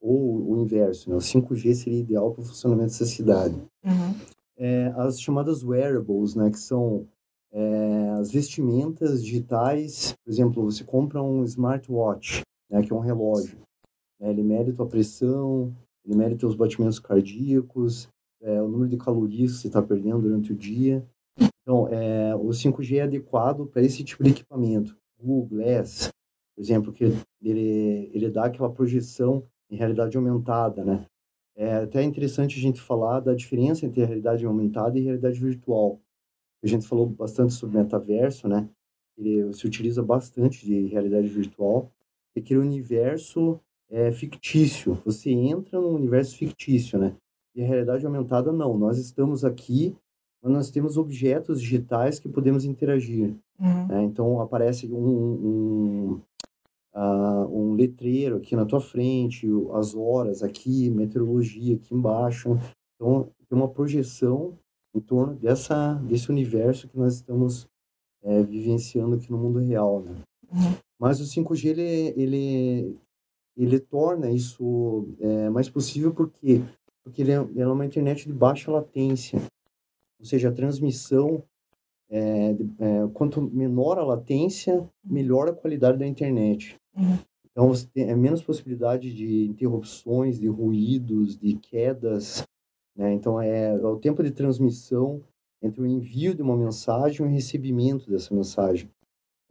Ou 0.00 0.52
o 0.52 0.62
inverso, 0.62 1.10
né? 1.10 1.16
o 1.16 1.20
5G 1.20 1.74
seria 1.74 2.00
ideal 2.00 2.32
para 2.32 2.42
o 2.42 2.44
funcionamento 2.46 2.90
dessa 2.90 3.06
cidade. 3.06 3.56
Uhum. 3.84 4.14
É, 4.56 4.92
as 4.96 5.20
chamadas 5.20 5.62
wearables, 5.64 6.34
né, 6.34 6.50
que 6.50 6.58
são 6.58 7.06
é, 7.50 8.10
as 8.20 8.30
vestimentas 8.30 9.24
digitais, 9.24 10.14
por 10.22 10.30
exemplo, 10.30 10.62
você 10.62 10.84
compra 10.84 11.22
um 11.22 11.42
smartwatch, 11.44 12.42
né, 12.68 12.82
que 12.82 12.92
é 12.92 12.94
um 12.94 13.00
relógio. 13.00 13.58
Né, 14.20 14.30
ele 14.30 14.42
mede 14.42 14.72
tua 14.72 14.86
pressão, 14.86 15.74
ele 16.04 16.16
mede 16.16 16.36
teus 16.36 16.54
batimentos 16.54 16.98
cardíacos, 16.98 18.08
é, 18.42 18.60
o 18.62 18.68
número 18.68 18.88
de 18.88 18.96
calorias 18.96 19.52
que 19.52 19.58
você 19.58 19.66
está 19.68 19.82
perdendo 19.82 20.22
durante 20.22 20.52
o 20.52 20.56
dia. 20.56 21.04
Então, 21.62 21.88
é, 21.88 22.34
o 22.36 22.48
5G 22.48 22.98
é 22.98 23.02
adequado 23.02 23.66
para 23.66 23.82
esse 23.82 24.04
tipo 24.04 24.22
de 24.22 24.30
equipamento. 24.30 24.96
Google 25.18 25.58
Glass, 25.58 26.10
por 26.54 26.62
exemplo, 26.62 26.92
que 26.92 27.04
ele, 27.42 28.10
ele 28.12 28.30
dá 28.30 28.44
aquela 28.44 28.70
projeção 28.70 29.44
em 29.70 29.76
realidade 29.76 30.16
aumentada, 30.16 30.84
né? 30.84 31.06
É 31.54 31.74
até 31.74 32.02
interessante 32.02 32.58
a 32.58 32.62
gente 32.62 32.80
falar 32.80 33.20
da 33.20 33.34
diferença 33.34 33.84
entre 33.84 34.04
realidade 34.04 34.44
aumentada 34.46 34.98
e 34.98 35.02
realidade 35.02 35.38
virtual. 35.38 36.00
A 36.62 36.66
gente 36.66 36.86
falou 36.86 37.06
bastante 37.06 37.52
sobre 37.52 37.78
metaverso, 37.78 38.48
né? 38.48 38.68
Ele 39.16 39.52
se 39.52 39.66
utiliza 39.66 40.02
bastante 40.02 40.64
de 40.64 40.86
realidade 40.86 41.28
virtual. 41.28 41.92
É 42.34 42.40
aquele 42.40 42.60
universo 42.60 43.60
é, 43.90 44.12
fictício. 44.12 44.94
Você 45.04 45.30
entra 45.30 45.80
num 45.80 45.94
universo 45.94 46.36
fictício, 46.36 46.98
né? 46.98 47.14
E 47.54 47.62
a 47.62 47.66
realidade 47.66 48.06
aumentada, 48.06 48.52
não. 48.52 48.78
Nós 48.78 48.98
estamos 48.98 49.44
aqui, 49.44 49.96
mas 50.42 50.52
nós 50.52 50.70
temos 50.70 50.96
objetos 50.96 51.60
digitais 51.60 52.18
que 52.18 52.28
podemos 52.28 52.64
interagir. 52.64 53.34
Uhum. 53.58 53.86
Né? 53.88 54.04
Então, 54.04 54.40
aparece 54.40 54.86
um, 54.86 54.96
um, 54.96 56.20
uh, 56.94 57.46
um 57.52 57.74
letreiro 57.74 58.36
aqui 58.36 58.54
na 58.54 58.64
tua 58.64 58.80
frente, 58.80 59.46
as 59.74 59.94
horas 59.94 60.42
aqui, 60.42 60.88
meteorologia 60.90 61.74
aqui 61.74 61.94
embaixo. 61.94 62.56
Então, 62.94 63.28
tem 63.48 63.58
uma 63.58 63.68
projeção 63.68 64.56
em 64.94 65.00
torno 65.00 65.34
dessa, 65.34 65.94
desse 65.94 66.30
universo 66.30 66.88
que 66.88 66.98
nós 66.98 67.14
estamos 67.14 67.68
é, 68.22 68.42
vivenciando 68.42 69.16
aqui 69.16 69.30
no 69.30 69.38
mundo 69.38 69.58
real, 69.58 70.00
né? 70.00 70.16
Uhum. 70.52 70.74
Mas 70.98 71.20
o 71.20 71.24
5G, 71.24 71.66
ele, 71.66 72.14
ele, 72.16 72.96
ele 73.64 73.78
torna 73.78 74.30
isso 74.30 75.08
é, 75.20 75.50
mais 75.50 75.68
possível 75.68 76.12
porque 76.14 76.62
porque 77.02 77.22
ele 77.22 77.32
é, 77.32 77.40
ele 77.40 77.60
é 77.60 77.66
uma 77.66 77.86
internet 77.86 78.26
de 78.26 78.32
baixa 78.32 78.70
latência, 78.70 79.40
ou 80.18 80.24
seja, 80.24 80.48
a 80.48 80.52
transmissão 80.52 81.42
é, 82.10 82.50
é, 82.50 83.08
quanto 83.14 83.40
menor 83.40 83.98
a 83.98 84.04
latência, 84.04 84.88
melhor 85.02 85.48
a 85.48 85.52
qualidade 85.52 85.98
da 85.98 86.06
internet. 86.06 86.76
Uhum. 86.96 87.18
Então, 87.50 87.68
você 87.68 87.86
tem 87.86 88.08
é 88.08 88.14
menos 88.14 88.42
possibilidade 88.42 89.12
de 89.12 89.46
interrupções, 89.46 90.38
de 90.38 90.46
ruídos, 90.46 91.36
de 91.36 91.54
quedas. 91.54 92.44
Né? 92.96 93.12
Então, 93.14 93.40
é, 93.40 93.74
é 93.74 93.86
o 93.86 93.98
tempo 93.98 94.22
de 94.22 94.30
transmissão 94.30 95.22
entre 95.62 95.80
o 95.80 95.86
envio 95.86 96.34
de 96.34 96.42
uma 96.42 96.56
mensagem 96.56 97.24
e 97.24 97.28
o 97.28 97.32
recebimento 97.32 98.10
dessa 98.10 98.34
mensagem. 98.34 98.88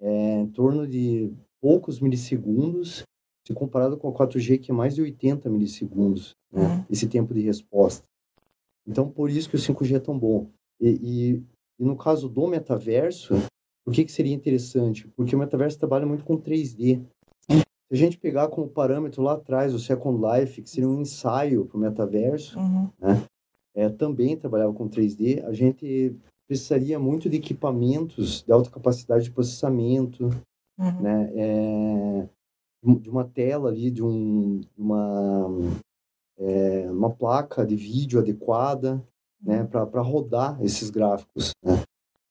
É 0.02 0.40
em 0.40 0.48
torno 0.48 0.88
de 0.88 1.32
poucos 1.62 2.00
milissegundos 2.00 3.04
se 3.50 3.54
comparado 3.56 3.98
com 3.98 4.08
a 4.08 4.14
4G, 4.14 4.60
que 4.60 4.70
é 4.70 4.74
mais 4.74 4.94
de 4.94 5.02
80 5.02 5.50
milissegundos, 5.50 6.36
né? 6.52 6.62
Uhum. 6.62 6.86
esse 6.88 7.08
tempo 7.08 7.34
de 7.34 7.42
resposta. 7.42 8.04
Então, 8.88 9.10
por 9.10 9.30
isso 9.32 9.50
que 9.50 9.56
o 9.56 9.60
5G 9.60 9.96
é 9.96 10.00
tão 10.00 10.18
bom. 10.18 10.48
E, 10.80 10.90
e, 11.02 11.44
e 11.80 11.84
no 11.84 11.96
caso 11.96 12.30
do 12.30 12.48
metaverso, 12.48 13.34
o 13.88 13.92
que, 13.92 14.06
que 14.06 14.12
seria 14.12 14.36
interessante? 14.36 15.08
Porque 15.16 15.36
o 15.36 15.40
metaverso 15.40 15.80
trabalha 15.80 16.06
muito 16.06 16.24
com 16.24 16.38
3D. 16.38 17.02
Se 17.50 17.64
a 17.92 17.96
gente 17.96 18.20
pegar 18.20 18.50
como 18.50 18.68
parâmetro 18.68 19.24
lá 19.24 19.34
atrás 19.34 19.74
o 19.74 19.80
Second 19.80 20.22
Life, 20.24 20.62
que 20.62 20.70
seria 20.70 20.88
um 20.88 21.02
ensaio 21.02 21.66
para 21.66 21.78
o 21.78 21.80
metaverso, 21.80 22.60
uhum. 22.60 22.88
né? 23.00 23.24
é, 23.76 23.90
também 23.90 24.38
trabalhava 24.38 24.74
com 24.74 24.88
3D, 24.88 25.44
a 25.44 25.54
gente 25.54 26.16
precisaria 26.48 27.00
muito 27.00 27.28
de 27.28 27.38
equipamentos 27.38 28.44
de 28.44 28.52
alta 28.52 28.70
capacidade 28.70 29.24
de 29.24 29.32
processamento, 29.32 30.26
uhum. 30.78 31.02
né? 31.02 31.32
É, 31.36 32.30
de 32.84 33.10
uma 33.10 33.26
tela 33.26 33.70
ali, 33.70 33.92
de, 33.92 34.04
um, 34.04 34.62
uma, 34.78 35.50
é, 36.38 36.90
uma 36.92 37.10
placa 37.10 37.66
de 37.66 37.76
vídeo 37.76 38.20
adequada 38.20 39.04
né, 39.42 39.62
uhum. 39.62 39.88
para 39.88 40.02
rodar 40.02 40.62
esses 40.64 40.90
gráficos. 40.90 41.52
Né? 41.64 41.84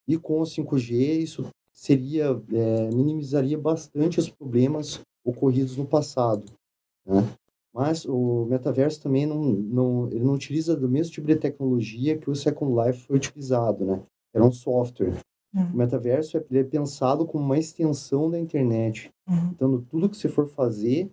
E 0.06 0.16
com 0.16 0.40
o 0.40 0.44
5G, 0.44 1.20
isso 1.20 1.46
seria 1.72 2.40
é, 2.52 2.88
minimizaria 2.94 3.58
bastante 3.58 4.18
os 4.18 4.28
problemas 4.28 5.00
ocorridos 5.24 5.76
no 5.76 5.86
passado. 5.86 6.44
Né? 7.06 7.22
Mas 7.72 8.04
o 8.04 8.46
metaverso 8.46 9.02
também 9.02 9.26
não, 9.26 9.40
não, 9.40 10.06
ele 10.08 10.24
não 10.24 10.34
utiliza 10.34 10.74
do 10.74 10.88
mesmo 10.88 11.12
tipo 11.12 11.26
de 11.26 11.36
tecnologia 11.36 12.18
que 12.18 12.30
o 12.30 12.34
Second 12.34 12.74
Life 12.74 13.06
foi 13.06 13.16
utilizado, 13.16 13.84
né? 13.84 14.02
Era 14.34 14.44
um 14.44 14.50
software. 14.50 15.14
Uhum. 15.54 15.72
O 15.72 15.76
metaverso 15.76 16.36
é, 16.36 16.44
é, 16.50 16.64
pensado 16.64 17.26
como 17.26 17.44
uma 17.44 17.58
extensão 17.58 18.30
da 18.30 18.38
internet. 18.38 19.10
Uhum. 19.28 19.50
Então, 19.52 19.80
tudo 19.82 20.08
que 20.08 20.16
você 20.16 20.28
for 20.28 20.46
fazer, 20.46 21.10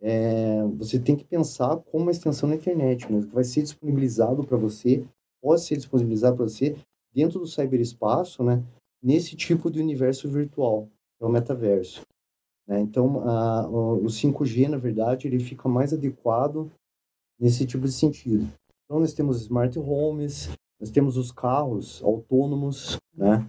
é, 0.00 0.62
você 0.76 0.98
tem 0.98 1.16
que 1.16 1.24
pensar 1.24 1.76
como 1.76 2.04
uma 2.04 2.10
extensão 2.10 2.48
da 2.48 2.54
internet, 2.54 3.10
mas 3.10 3.24
que 3.24 3.34
vai 3.34 3.44
ser 3.44 3.62
disponibilizado 3.62 4.44
para 4.44 4.56
você, 4.56 5.04
pode 5.40 5.62
ser 5.62 5.76
disponibilizado 5.76 6.36
para 6.36 6.44
você 6.44 6.76
dentro 7.12 7.38
do 7.38 7.46
cyberespaço, 7.46 8.42
né? 8.42 8.62
Nesse 9.02 9.36
tipo 9.36 9.70
de 9.70 9.80
universo 9.80 10.28
virtual, 10.28 10.88
é 11.20 11.24
o 11.24 11.28
metaverso. 11.28 12.02
Né? 12.66 12.80
Então, 12.80 13.28
a, 13.28 13.68
o 13.68 14.04
5G, 14.06 14.68
na 14.68 14.76
verdade, 14.76 15.26
ele 15.26 15.38
fica 15.38 15.68
mais 15.68 15.92
adequado 15.92 16.70
nesse 17.38 17.64
tipo 17.64 17.84
de 17.84 17.92
sentido. 17.92 18.48
Então, 18.84 18.98
nós 18.98 19.12
temos 19.12 19.40
smart 19.42 19.78
homes, 19.78 20.50
nós 20.80 20.90
temos 20.90 21.16
os 21.16 21.30
carros 21.30 22.02
autônomos, 22.02 22.98
né? 23.14 23.48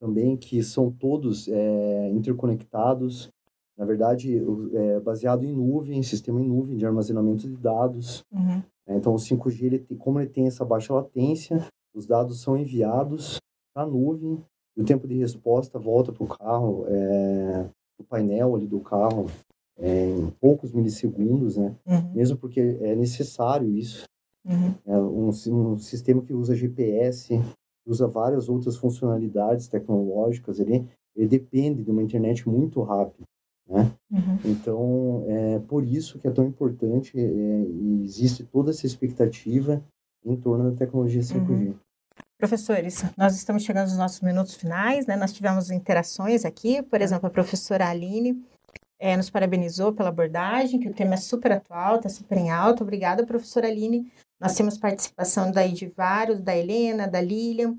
Também, 0.00 0.36
que 0.36 0.62
são 0.62 0.90
todos 0.90 1.48
é, 1.48 2.10
interconectados, 2.10 3.30
na 3.76 3.84
verdade, 3.84 4.40
é, 4.72 5.00
baseado 5.00 5.44
em 5.44 5.52
nuvem, 5.52 6.02
sistema 6.02 6.40
em 6.40 6.46
nuvem 6.46 6.76
de 6.76 6.86
armazenamento 6.86 7.46
de 7.46 7.56
dados. 7.56 8.24
Uhum. 8.32 8.62
É, 8.86 8.96
então, 8.96 9.12
o 9.12 9.18
5G, 9.18 9.62
ele 9.64 9.78
tem, 9.80 9.96
como 9.96 10.18
ele 10.18 10.30
tem 10.30 10.46
essa 10.46 10.64
baixa 10.64 10.94
latência, 10.94 11.66
os 11.94 12.06
dados 12.06 12.40
são 12.40 12.56
enviados 12.56 13.38
para 13.74 13.82
a 13.82 13.86
nuvem, 13.86 14.42
e 14.76 14.80
o 14.80 14.84
tempo 14.84 15.06
de 15.06 15.16
resposta 15.16 15.78
volta 15.78 16.12
para 16.12 16.24
o 16.24 16.28
carro, 16.28 16.86
é, 16.88 17.68
o 17.98 18.04
painel 18.04 18.54
ali 18.54 18.66
do 18.66 18.80
carro, 18.80 19.26
é, 19.78 20.10
em 20.10 20.30
poucos 20.40 20.72
milissegundos, 20.72 21.56
né? 21.56 21.74
Uhum. 21.86 22.12
Mesmo 22.14 22.36
porque 22.36 22.60
é 22.60 22.94
necessário 22.94 23.68
isso. 23.70 24.04
Uhum. 24.44 24.74
É 24.86 24.96
um, 24.98 25.28
um 25.72 25.78
sistema 25.78 26.22
que 26.22 26.32
usa 26.32 26.54
GPS, 26.54 27.40
usa 27.86 28.06
várias 28.06 28.48
outras 28.48 28.76
funcionalidades 28.76 29.68
tecnológicas, 29.68 30.58
ele, 30.58 30.86
ele 31.14 31.28
depende 31.28 31.82
de 31.82 31.90
uma 31.90 32.02
internet 32.02 32.48
muito 32.48 32.82
rápida. 32.82 33.24
Né? 33.68 33.92
Uhum. 34.10 34.38
Então, 34.44 35.24
é 35.26 35.58
por 35.60 35.84
isso 35.84 36.18
que 36.18 36.28
é 36.28 36.30
tão 36.30 36.44
importante 36.44 37.18
é, 37.18 37.22
e 37.22 38.02
existe 38.04 38.44
toda 38.44 38.70
essa 38.70 38.86
expectativa 38.86 39.82
em 40.24 40.36
torno 40.36 40.70
da 40.70 40.76
tecnologia 40.76 41.20
5G. 41.20 41.68
Uhum. 41.68 41.74
Professores, 42.38 43.02
nós 43.16 43.34
estamos 43.34 43.62
chegando 43.62 43.88
aos 43.88 43.96
nossos 43.96 44.20
minutos 44.20 44.54
finais, 44.54 45.06
né? 45.06 45.16
Nós 45.16 45.32
tivemos 45.32 45.70
interações 45.70 46.44
aqui, 46.44 46.82
por 46.82 47.00
exemplo, 47.00 47.26
a 47.26 47.30
professora 47.30 47.88
Aline 47.88 48.38
é, 48.98 49.16
nos 49.16 49.30
parabenizou 49.30 49.92
pela 49.92 50.08
abordagem, 50.08 50.80
que 50.80 50.88
o 50.88 50.94
tema 50.94 51.14
é 51.14 51.18
super 51.18 51.52
atual, 51.52 51.96
está 51.96 52.08
super 52.08 52.38
em 52.38 52.50
alta. 52.50 52.82
Obrigada, 52.82 53.26
professora 53.26 53.68
Aline. 53.68 54.10
Nós 54.38 54.54
temos 54.54 54.76
participação 54.76 55.50
daí 55.50 55.72
de 55.72 55.86
vários, 55.86 56.40
da 56.40 56.54
Helena, 56.54 57.08
da 57.08 57.20
Lilian. 57.20 57.74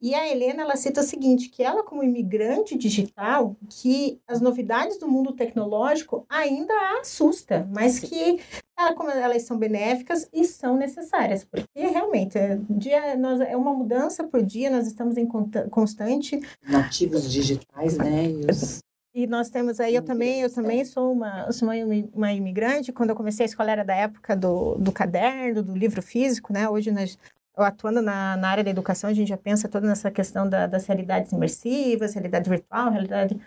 E 0.00 0.14
a 0.14 0.28
Helena, 0.28 0.62
ela 0.62 0.76
cita 0.76 1.00
o 1.00 1.04
seguinte, 1.04 1.48
que 1.48 1.62
ela 1.62 1.84
como 1.84 2.02
imigrante 2.02 2.76
digital, 2.76 3.56
que 3.68 4.20
as 4.26 4.40
novidades 4.40 4.98
do 4.98 5.06
mundo 5.06 5.32
tecnológico 5.32 6.26
ainda 6.28 6.74
a 6.74 7.00
assusta, 7.00 7.68
mas 7.72 8.00
que 8.00 8.40
ela, 8.76 8.94
como 8.94 9.10
elas 9.10 9.42
são 9.42 9.56
benéficas 9.56 10.28
e 10.32 10.44
são 10.44 10.76
necessárias, 10.76 11.44
porque 11.44 11.86
realmente 11.86 12.38
é, 12.38 12.58
dia, 12.68 13.16
nós, 13.16 13.40
é 13.40 13.56
uma 13.56 13.72
mudança 13.72 14.24
por 14.24 14.42
dia, 14.42 14.70
nós 14.70 14.86
estamos 14.86 15.16
em 15.16 15.28
constante... 15.70 16.40
Nativos 16.66 17.30
digitais, 17.30 17.96
né? 17.98 18.28
Os 18.50 18.80
e 19.12 19.26
nós 19.26 19.50
temos 19.50 19.80
aí, 19.80 19.94
eu 19.94 20.02
também, 20.02 20.40
eu 20.40 20.52
também 20.52 20.84
sou 20.84 21.12
uma, 21.12 21.50
sou 21.50 21.68
uma 22.14 22.32
imigrante. 22.32 22.92
Quando 22.92 23.10
eu 23.10 23.16
comecei 23.16 23.44
a 23.44 23.48
escola 23.48 23.70
era 23.70 23.84
da 23.84 23.94
época 23.94 24.36
do, 24.36 24.76
do 24.76 24.92
caderno, 24.92 25.62
do 25.62 25.76
livro 25.76 26.00
físico, 26.00 26.52
né? 26.52 26.68
Hoje 26.68 26.92
nós 26.92 27.18
atuando 27.56 28.00
na, 28.00 28.36
na 28.36 28.48
área 28.48 28.64
da 28.64 28.70
educação, 28.70 29.10
a 29.10 29.12
gente 29.12 29.28
já 29.28 29.36
pensa 29.36 29.68
toda 29.68 29.86
nessa 29.86 30.10
questão 30.10 30.48
da, 30.48 30.66
das 30.66 30.86
realidades 30.86 31.32
imersivas, 31.32 32.14
realidade 32.14 32.48
virtual, 32.48 32.90
realidade 32.90 33.38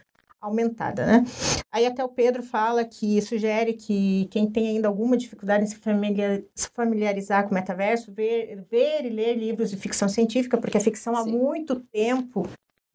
aumentada, 0.41 1.06
né? 1.06 1.23
Aí 1.71 1.86
até 1.86 2.04
o 2.04 2.10
Pedro 2.10 2.43
fala 2.43 2.84
que 2.84 3.21
sugere 3.21 3.73
que 3.73 4.28
quem 4.30 4.52
tem 4.52 4.67
ainda 4.67 4.89
alguma 4.89 5.15
dificuldade 5.15 5.63
em 5.63 5.67
se, 5.67 5.78
familiar, 5.78 6.41
se 6.54 6.69
familiarizar 6.69 7.45
com 7.45 7.52
o 7.52 7.54
metaverso, 7.54 8.12
ver, 8.12 8.62
ver 8.69 9.06
e 9.06 9.10
ler 9.10 9.36
livros 9.36 9.71
de 9.71 9.78
ficção 9.78 10.10
científica, 10.10 10.58
porque 10.58 10.78
a 10.78 10.82
ficção 10.82 11.15
Sim. 11.15 11.21
há 11.21 11.26
muito 11.26 11.80
tempo 11.80 12.45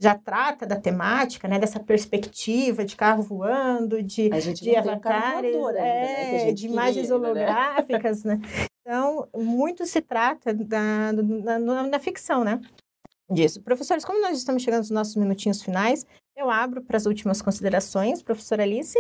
já 0.00 0.14
trata 0.14 0.64
da 0.64 0.76
temática, 0.76 1.48
né, 1.48 1.58
dessa 1.58 1.80
perspectiva 1.80 2.84
de 2.84 2.94
carro 2.94 3.22
voando, 3.22 4.02
de, 4.02 4.28
de 4.28 4.76
avatares, 4.76 5.54
é, 5.76 6.44
né, 6.46 6.52
de 6.52 6.66
imagens 6.66 7.08
né? 7.08 7.14
holográficas, 7.14 8.22
né? 8.22 8.40
Então, 8.80 9.28
muito 9.36 9.84
se 9.84 10.00
trata 10.00 10.54
da, 10.54 11.12
da, 11.12 11.58
na, 11.58 11.82
na 11.86 11.98
ficção, 11.98 12.44
né? 12.44 12.60
Disso. 13.30 13.60
Professores, 13.60 14.04
como 14.04 14.22
nós 14.22 14.38
estamos 14.38 14.62
chegando 14.62 14.80
aos 14.80 14.90
nossos 14.90 15.16
minutinhos 15.16 15.62
finais, 15.62 16.06
eu 16.34 16.48
abro 16.48 16.80
para 16.80 16.96
as 16.96 17.04
últimas 17.04 17.42
considerações. 17.42 18.22
Professora 18.22 18.62
Alice? 18.62 18.98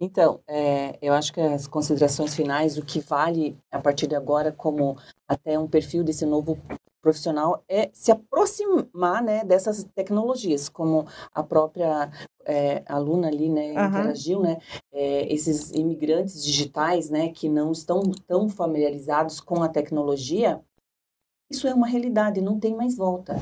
Então, 0.00 0.40
é, 0.46 0.96
eu 1.02 1.12
acho 1.12 1.32
que 1.32 1.40
as 1.40 1.66
considerações 1.66 2.34
finais, 2.34 2.78
o 2.78 2.84
que 2.84 3.00
vale 3.00 3.56
a 3.70 3.78
partir 3.78 4.06
de 4.06 4.14
agora 4.14 4.52
como 4.52 4.96
até 5.28 5.58
um 5.58 5.66
perfil 5.66 6.04
desse 6.04 6.24
novo 6.24 6.58
profissional 7.06 7.62
é 7.68 7.88
se 7.92 8.10
aproximar 8.10 9.22
né, 9.22 9.44
dessas 9.44 9.84
tecnologias, 9.94 10.68
como 10.68 11.06
a 11.32 11.40
própria 11.40 12.10
é, 12.44 12.82
aluna 12.86 13.28
ali 13.28 13.48
né, 13.48 13.72
uhum. 13.72 13.86
interagiu, 13.86 14.40
né, 14.40 14.58
é, 14.92 15.32
esses 15.32 15.70
imigrantes 15.70 16.44
digitais 16.44 17.08
né, 17.08 17.28
que 17.28 17.48
não 17.48 17.70
estão 17.70 18.02
tão 18.26 18.48
familiarizados 18.48 19.38
com 19.38 19.62
a 19.62 19.68
tecnologia, 19.68 20.60
isso 21.48 21.68
é 21.68 21.74
uma 21.74 21.86
realidade, 21.86 22.40
não 22.40 22.58
tem 22.58 22.74
mais 22.74 22.96
volta. 22.96 23.36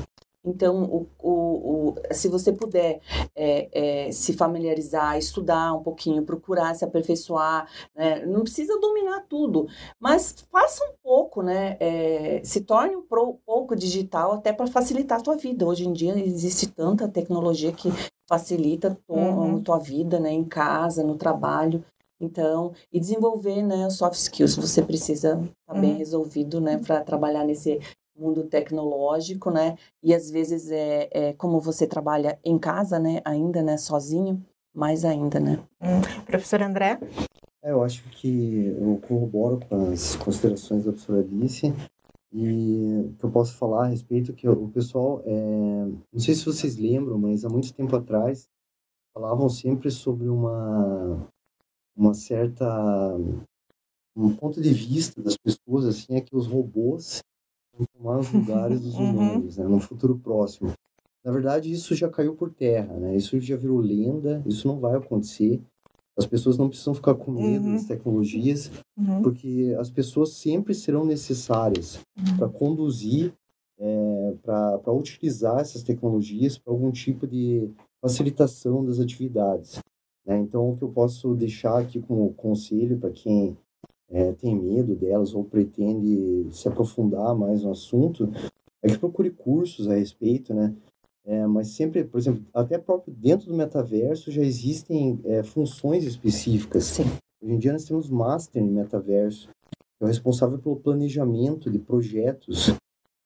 Então, 0.45 0.83
o, 0.83 1.07
o, 1.19 1.89
o, 1.89 1.95
se 2.11 2.27
você 2.27 2.53
puder 2.53 3.01
é, 3.35 4.07
é, 4.07 4.11
se 4.11 4.33
familiarizar, 4.33 5.17
estudar 5.17 5.73
um 5.73 5.81
pouquinho, 5.81 6.23
procurar 6.23 6.75
se 6.75 6.85
aperfeiçoar, 6.85 7.67
né? 7.95 8.25
não 8.25 8.41
precisa 8.43 8.79
dominar 8.79 9.25
tudo, 9.27 9.67
mas 9.99 10.45
faça 10.51 10.83
um 10.85 10.93
pouco, 11.01 11.41
né? 11.41 11.77
É, 11.79 12.41
se 12.43 12.61
torne 12.61 12.95
um 12.95 13.01
pro, 13.01 13.39
pouco 13.45 13.75
digital 13.75 14.33
até 14.33 14.53
para 14.53 14.67
facilitar 14.67 15.19
a 15.19 15.23
tua 15.23 15.35
vida. 15.35 15.65
Hoje 15.65 15.87
em 15.87 15.93
dia 15.93 16.17
existe 16.19 16.67
tanta 16.67 17.07
tecnologia 17.07 17.71
que 17.71 17.89
facilita 18.27 18.97
tua, 19.07 19.17
uhum. 19.17 19.61
tua 19.61 19.79
vida, 19.79 20.19
né? 20.19 20.31
Em 20.31 20.43
casa, 20.43 21.03
no 21.03 21.15
trabalho. 21.15 21.83
Então, 22.19 22.73
e 22.93 22.99
desenvolver, 22.99 23.61
né, 23.61 23.89
soft 23.89 24.15
skills, 24.15 24.55
você 24.55 24.81
precisa 24.81 25.33
estar 25.33 25.73
tá 25.73 25.79
bem 25.79 25.91
uhum. 25.91 25.97
resolvido, 25.97 26.61
né, 26.61 26.77
para 26.77 27.01
trabalhar 27.01 27.43
nesse 27.43 27.79
mundo 28.17 28.43
tecnológico, 28.43 29.51
né? 29.51 29.77
E 30.01 30.13
às 30.13 30.29
vezes 30.29 30.71
é, 30.71 31.09
é 31.11 31.33
como 31.33 31.59
você 31.59 31.85
trabalha 31.85 32.39
em 32.43 32.57
casa, 32.57 32.99
né? 32.99 33.21
Ainda, 33.25 33.61
né? 33.61 33.77
Sozinho, 33.77 34.43
mais 34.73 35.05
ainda, 35.05 35.39
né? 35.39 35.59
Hum. 35.81 36.01
Professor 36.25 36.61
André? 36.61 36.99
É, 37.63 37.71
eu 37.71 37.83
acho 37.83 38.03
que 38.09 38.75
eu 38.79 38.99
corroboro 39.07 39.59
com 39.67 39.91
as 39.91 40.15
considerações 40.15 40.83
da 40.83 40.91
professora 40.91 41.21
Alice 41.21 41.73
e 42.31 43.07
o 43.07 43.13
que 43.17 43.23
eu 43.23 43.31
posso 43.31 43.55
falar 43.55 43.85
a 43.85 43.87
respeito 43.87 44.31
é 44.31 44.35
que 44.35 44.47
o 44.47 44.67
pessoal, 44.67 45.21
é... 45.25 45.85
não 46.11 46.19
sei 46.19 46.35
se 46.35 46.45
vocês 46.45 46.75
lembram, 46.75 47.17
mas 47.17 47.45
há 47.45 47.49
muito 47.49 47.73
tempo 47.73 47.95
atrás 47.95 48.47
falavam 49.13 49.47
sempre 49.47 49.89
sobre 49.89 50.27
uma 50.27 51.25
uma 51.95 52.13
certa 52.13 52.65
um 54.15 54.35
ponto 54.35 54.61
de 54.61 54.73
vista 54.73 55.21
das 55.21 55.37
pessoas 55.37 55.85
assim 55.85 56.15
é 56.15 56.21
que 56.21 56.35
os 56.35 56.45
robôs 56.45 57.23
tomar 57.97 58.19
os 58.19 58.31
lugares 58.31 58.81
dos 58.81 58.95
uhum. 58.99 59.09
humanos, 59.09 59.57
né, 59.57 59.65
no 59.65 59.79
futuro 59.79 60.17
próximo. 60.17 60.71
Na 61.23 61.31
verdade, 61.31 61.71
isso 61.71 61.95
já 61.95 62.07
caiu 62.07 62.35
por 62.35 62.51
terra, 62.51 62.93
né? 62.97 63.15
Isso 63.15 63.39
já 63.39 63.55
virou 63.55 63.79
lenda, 63.79 64.43
isso 64.45 64.67
não 64.67 64.79
vai 64.79 64.95
acontecer. 64.95 65.59
As 66.15 66.25
pessoas 66.25 66.57
não 66.57 66.69
precisam 66.69 66.93
ficar 66.93 67.15
com 67.15 67.31
medo 67.31 67.65
uhum. 67.65 67.73
das 67.73 67.85
tecnologias, 67.85 68.71
uhum. 68.95 69.23
porque 69.23 69.75
as 69.79 69.89
pessoas 69.89 70.33
sempre 70.33 70.73
serão 70.73 71.03
necessárias 71.03 71.99
uhum. 72.17 72.37
para 72.37 72.47
conduzir, 72.47 73.33
é, 73.79 74.33
para 74.43 74.93
utilizar 74.93 75.59
essas 75.59 75.83
tecnologias 75.83 76.57
para 76.57 76.71
algum 76.71 76.91
tipo 76.91 77.25
de 77.27 77.69
facilitação 77.99 78.85
das 78.85 78.99
atividades. 78.99 79.79
Né? 80.25 80.37
Então, 80.37 80.69
o 80.69 80.77
que 80.77 80.83
eu 80.83 80.89
posso 80.89 81.33
deixar 81.33 81.79
aqui 81.79 81.99
como 81.99 82.33
conselho 82.33 82.97
para 82.97 83.09
quem 83.09 83.57
é, 84.09 84.31
tem 84.33 84.55
medo 84.55 84.95
delas 84.95 85.33
ou 85.33 85.43
pretende 85.43 86.47
se 86.51 86.67
aprofundar 86.67 87.35
mais 87.35 87.63
no 87.63 87.71
assunto, 87.71 88.31
é 88.81 88.87
que 88.87 88.97
procure 88.97 89.31
cursos 89.31 89.89
a 89.89 89.95
respeito, 89.95 90.53
né? 90.53 90.73
É, 91.25 91.47
mas 91.47 91.69
sempre, 91.69 92.03
por 92.03 92.19
exemplo, 92.19 92.45
até 92.53 92.77
próprio 92.77 93.11
dentro 93.13 93.47
do 93.47 93.55
metaverso 93.55 94.29
já 94.29 94.43
existem 94.43 95.19
é, 95.25 95.41
funções 95.41 96.03
específicas. 96.03 96.83
Sim. 96.83 97.03
Hoje 97.41 97.53
em 97.53 97.57
dia 97.57 97.73
nós 97.73 97.83
temos 97.83 98.09
Master 98.09 98.61
em 98.61 98.69
metaverso, 98.69 99.49
que 99.71 100.03
é 100.03 100.05
o 100.05 100.07
responsável 100.07 100.59
pelo 100.59 100.75
planejamento 100.75 101.71
de 101.71 101.79
projetos. 101.79 102.69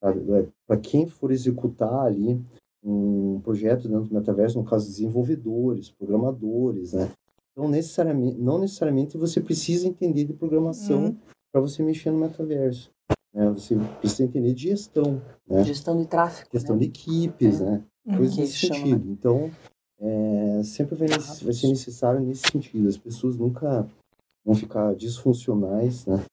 É, 0.01 0.45
Para 0.65 0.77
quem 0.77 1.07
for 1.07 1.29
executar 1.29 2.05
ali 2.05 2.39
um 2.81 3.41
projeto 3.41 3.89
dentro 3.89 4.05
do 4.05 4.15
metaverso, 4.15 4.57
no 4.57 4.63
caso, 4.63 4.87
desenvolvedores, 4.87 5.89
programadores, 5.91 6.93
né? 6.93 7.11
Então, 7.59 7.69
necessariamente, 7.69 8.37
não 8.37 8.57
necessariamente 8.57 9.17
você 9.17 9.41
precisa 9.41 9.85
entender 9.85 10.23
de 10.23 10.31
programação 10.31 11.07
uhum. 11.07 11.17
para 11.51 11.59
você 11.59 11.83
mexer 11.83 12.09
no 12.09 12.17
metaverso. 12.17 12.89
Né? 13.33 13.49
Você 13.49 13.75
precisa 13.99 14.23
entender 14.23 14.53
de 14.53 14.69
gestão. 14.69 15.21
Né? 15.45 15.65
Gestão 15.65 15.99
de 15.99 16.07
tráfego. 16.07 16.49
Gestão 16.53 16.77
né? 16.77 16.83
de 16.83 16.87
equipes, 16.87 17.59
é. 17.59 17.65
né? 17.65 17.83
Uhum. 18.05 18.15
Coisas 18.15 18.37
nesse 18.37 18.59
sentido. 18.59 18.87
Chama, 18.87 18.95
né? 18.95 19.11
Então, 19.11 19.51
é, 19.99 20.61
sempre 20.63 20.95
vai, 20.95 21.09
vai, 21.09 21.53
ser 21.53 21.67
necessário 21.67 22.21
nesse 22.21 22.49
sentido. 22.49 22.87
As 22.87 22.97
pessoas 22.97 23.35
nunca 23.35 23.85
vão 24.45 24.55
ficar 24.55 24.95
disfuncionais, 24.95 26.05
né? 26.05 26.23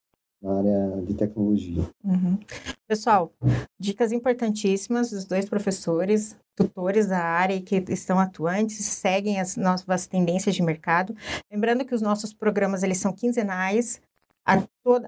Na 0.43 0.59
área 0.59 1.03
de 1.03 1.15
tecnologia. 1.15 1.83
Uhum. 2.05 2.39
Pessoal, 2.87 3.33
dicas 3.79 4.13
importantíssimas 4.13 5.11
dos 5.11 5.25
dois 5.25 5.49
professores, 5.49 6.37
tutores 6.55 7.07
da 7.07 7.19
área 7.19 7.55
e 7.55 7.61
que 7.61 7.85
estão 7.89 8.19
atuantes, 8.19 8.85
seguem 8.85 9.41
as 9.41 9.57
novas 9.57 10.07
tendências 10.07 10.55
de 10.55 10.63
mercado. 10.63 11.17
Lembrando 11.51 11.85
que 11.85 11.95
os 11.95 12.03
nossos 12.03 12.33
programas 12.33 12.83
eles 12.83 12.99
são 12.99 13.13
quinzenais, 13.13 14.01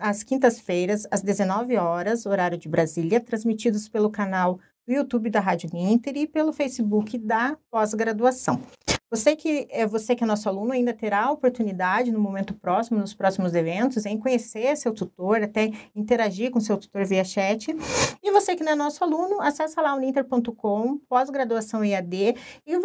às 0.00 0.24
quintas-feiras, 0.24 1.06
às 1.10 1.22
19 1.22 1.76
horas, 1.76 2.26
horário 2.26 2.58
de 2.58 2.68
Brasília, 2.68 3.20
transmitidos 3.20 3.88
pelo 3.88 4.10
canal 4.10 4.58
do 4.86 4.92
YouTube 4.92 5.30
da 5.30 5.38
Rádio 5.38 5.70
Ninter 5.72 6.16
e 6.16 6.26
pelo 6.26 6.52
Facebook 6.52 7.16
da 7.18 7.56
pós-graduação. 7.70 8.60
Você 9.10 9.34
que 9.34 9.66
é 9.70 9.86
você 9.86 10.14
que 10.14 10.22
é 10.22 10.26
nosso 10.26 10.48
aluno 10.48 10.72
ainda 10.72 10.92
terá 10.92 11.24
a 11.24 11.30
oportunidade 11.30 12.12
no 12.12 12.20
momento 12.20 12.52
próximo, 12.54 13.00
nos 13.00 13.14
próximos 13.14 13.54
eventos, 13.54 14.04
em 14.04 14.18
conhecer 14.18 14.76
seu 14.76 14.92
tutor, 14.92 15.42
até 15.42 15.70
interagir 15.96 16.50
com 16.50 16.60
seu 16.60 16.76
tutor 16.76 17.06
via 17.06 17.24
chat. 17.24 17.74
E 18.22 18.30
você 18.30 18.54
que 18.54 18.62
não 18.62 18.72
é 18.72 18.74
nosso 18.74 19.02
aluno, 19.02 19.40
acessa 19.40 19.80
lá 19.80 19.94
o 19.94 19.98
ninter.com, 19.98 20.98
pós-graduação 21.08 21.82
EAD 21.82 22.34
e 22.66 22.78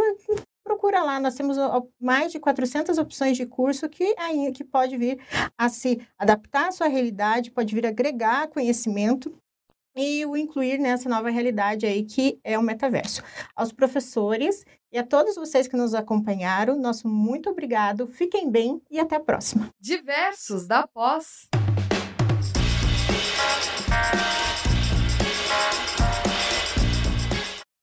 procura 0.64 1.04
lá, 1.04 1.20
nós 1.20 1.36
temos 1.36 1.58
mais 2.00 2.32
de 2.32 2.40
400 2.40 2.98
opções 2.98 3.36
de 3.36 3.46
curso 3.46 3.90
que, 3.90 4.16
que 4.54 4.64
pode 4.64 4.96
vir 4.96 5.20
a 5.58 5.68
se 5.68 6.02
adaptar 6.18 6.70
à 6.70 6.72
sua 6.72 6.88
realidade, 6.88 7.52
pode 7.52 7.76
vir 7.76 7.86
agregar 7.86 8.48
conhecimento 8.48 9.38
e 9.96 10.26
o 10.26 10.36
incluir 10.36 10.80
nessa 10.80 11.08
nova 11.08 11.30
realidade 11.30 11.86
aí 11.86 12.04
que 12.04 12.40
é 12.44 12.58
o 12.58 12.64
metaverso. 12.64 13.22
Aos 13.56 13.72
professores 13.72 14.66
e 14.94 14.98
a 15.00 15.04
todos 15.04 15.36
vocês 15.36 15.68
que 15.68 15.76
nos 15.76 15.96
acompanharam, 15.96 16.80
nosso 16.80 17.08
muito 17.08 17.50
obrigado, 17.50 18.06
fiquem 18.06 18.50
bem 18.50 18.80
e 18.92 19.00
até 19.00 19.16
a 19.16 19.20
próxima. 19.20 19.74
Diversos 19.82 20.68
da 20.68 20.86
Pós. 20.86 21.50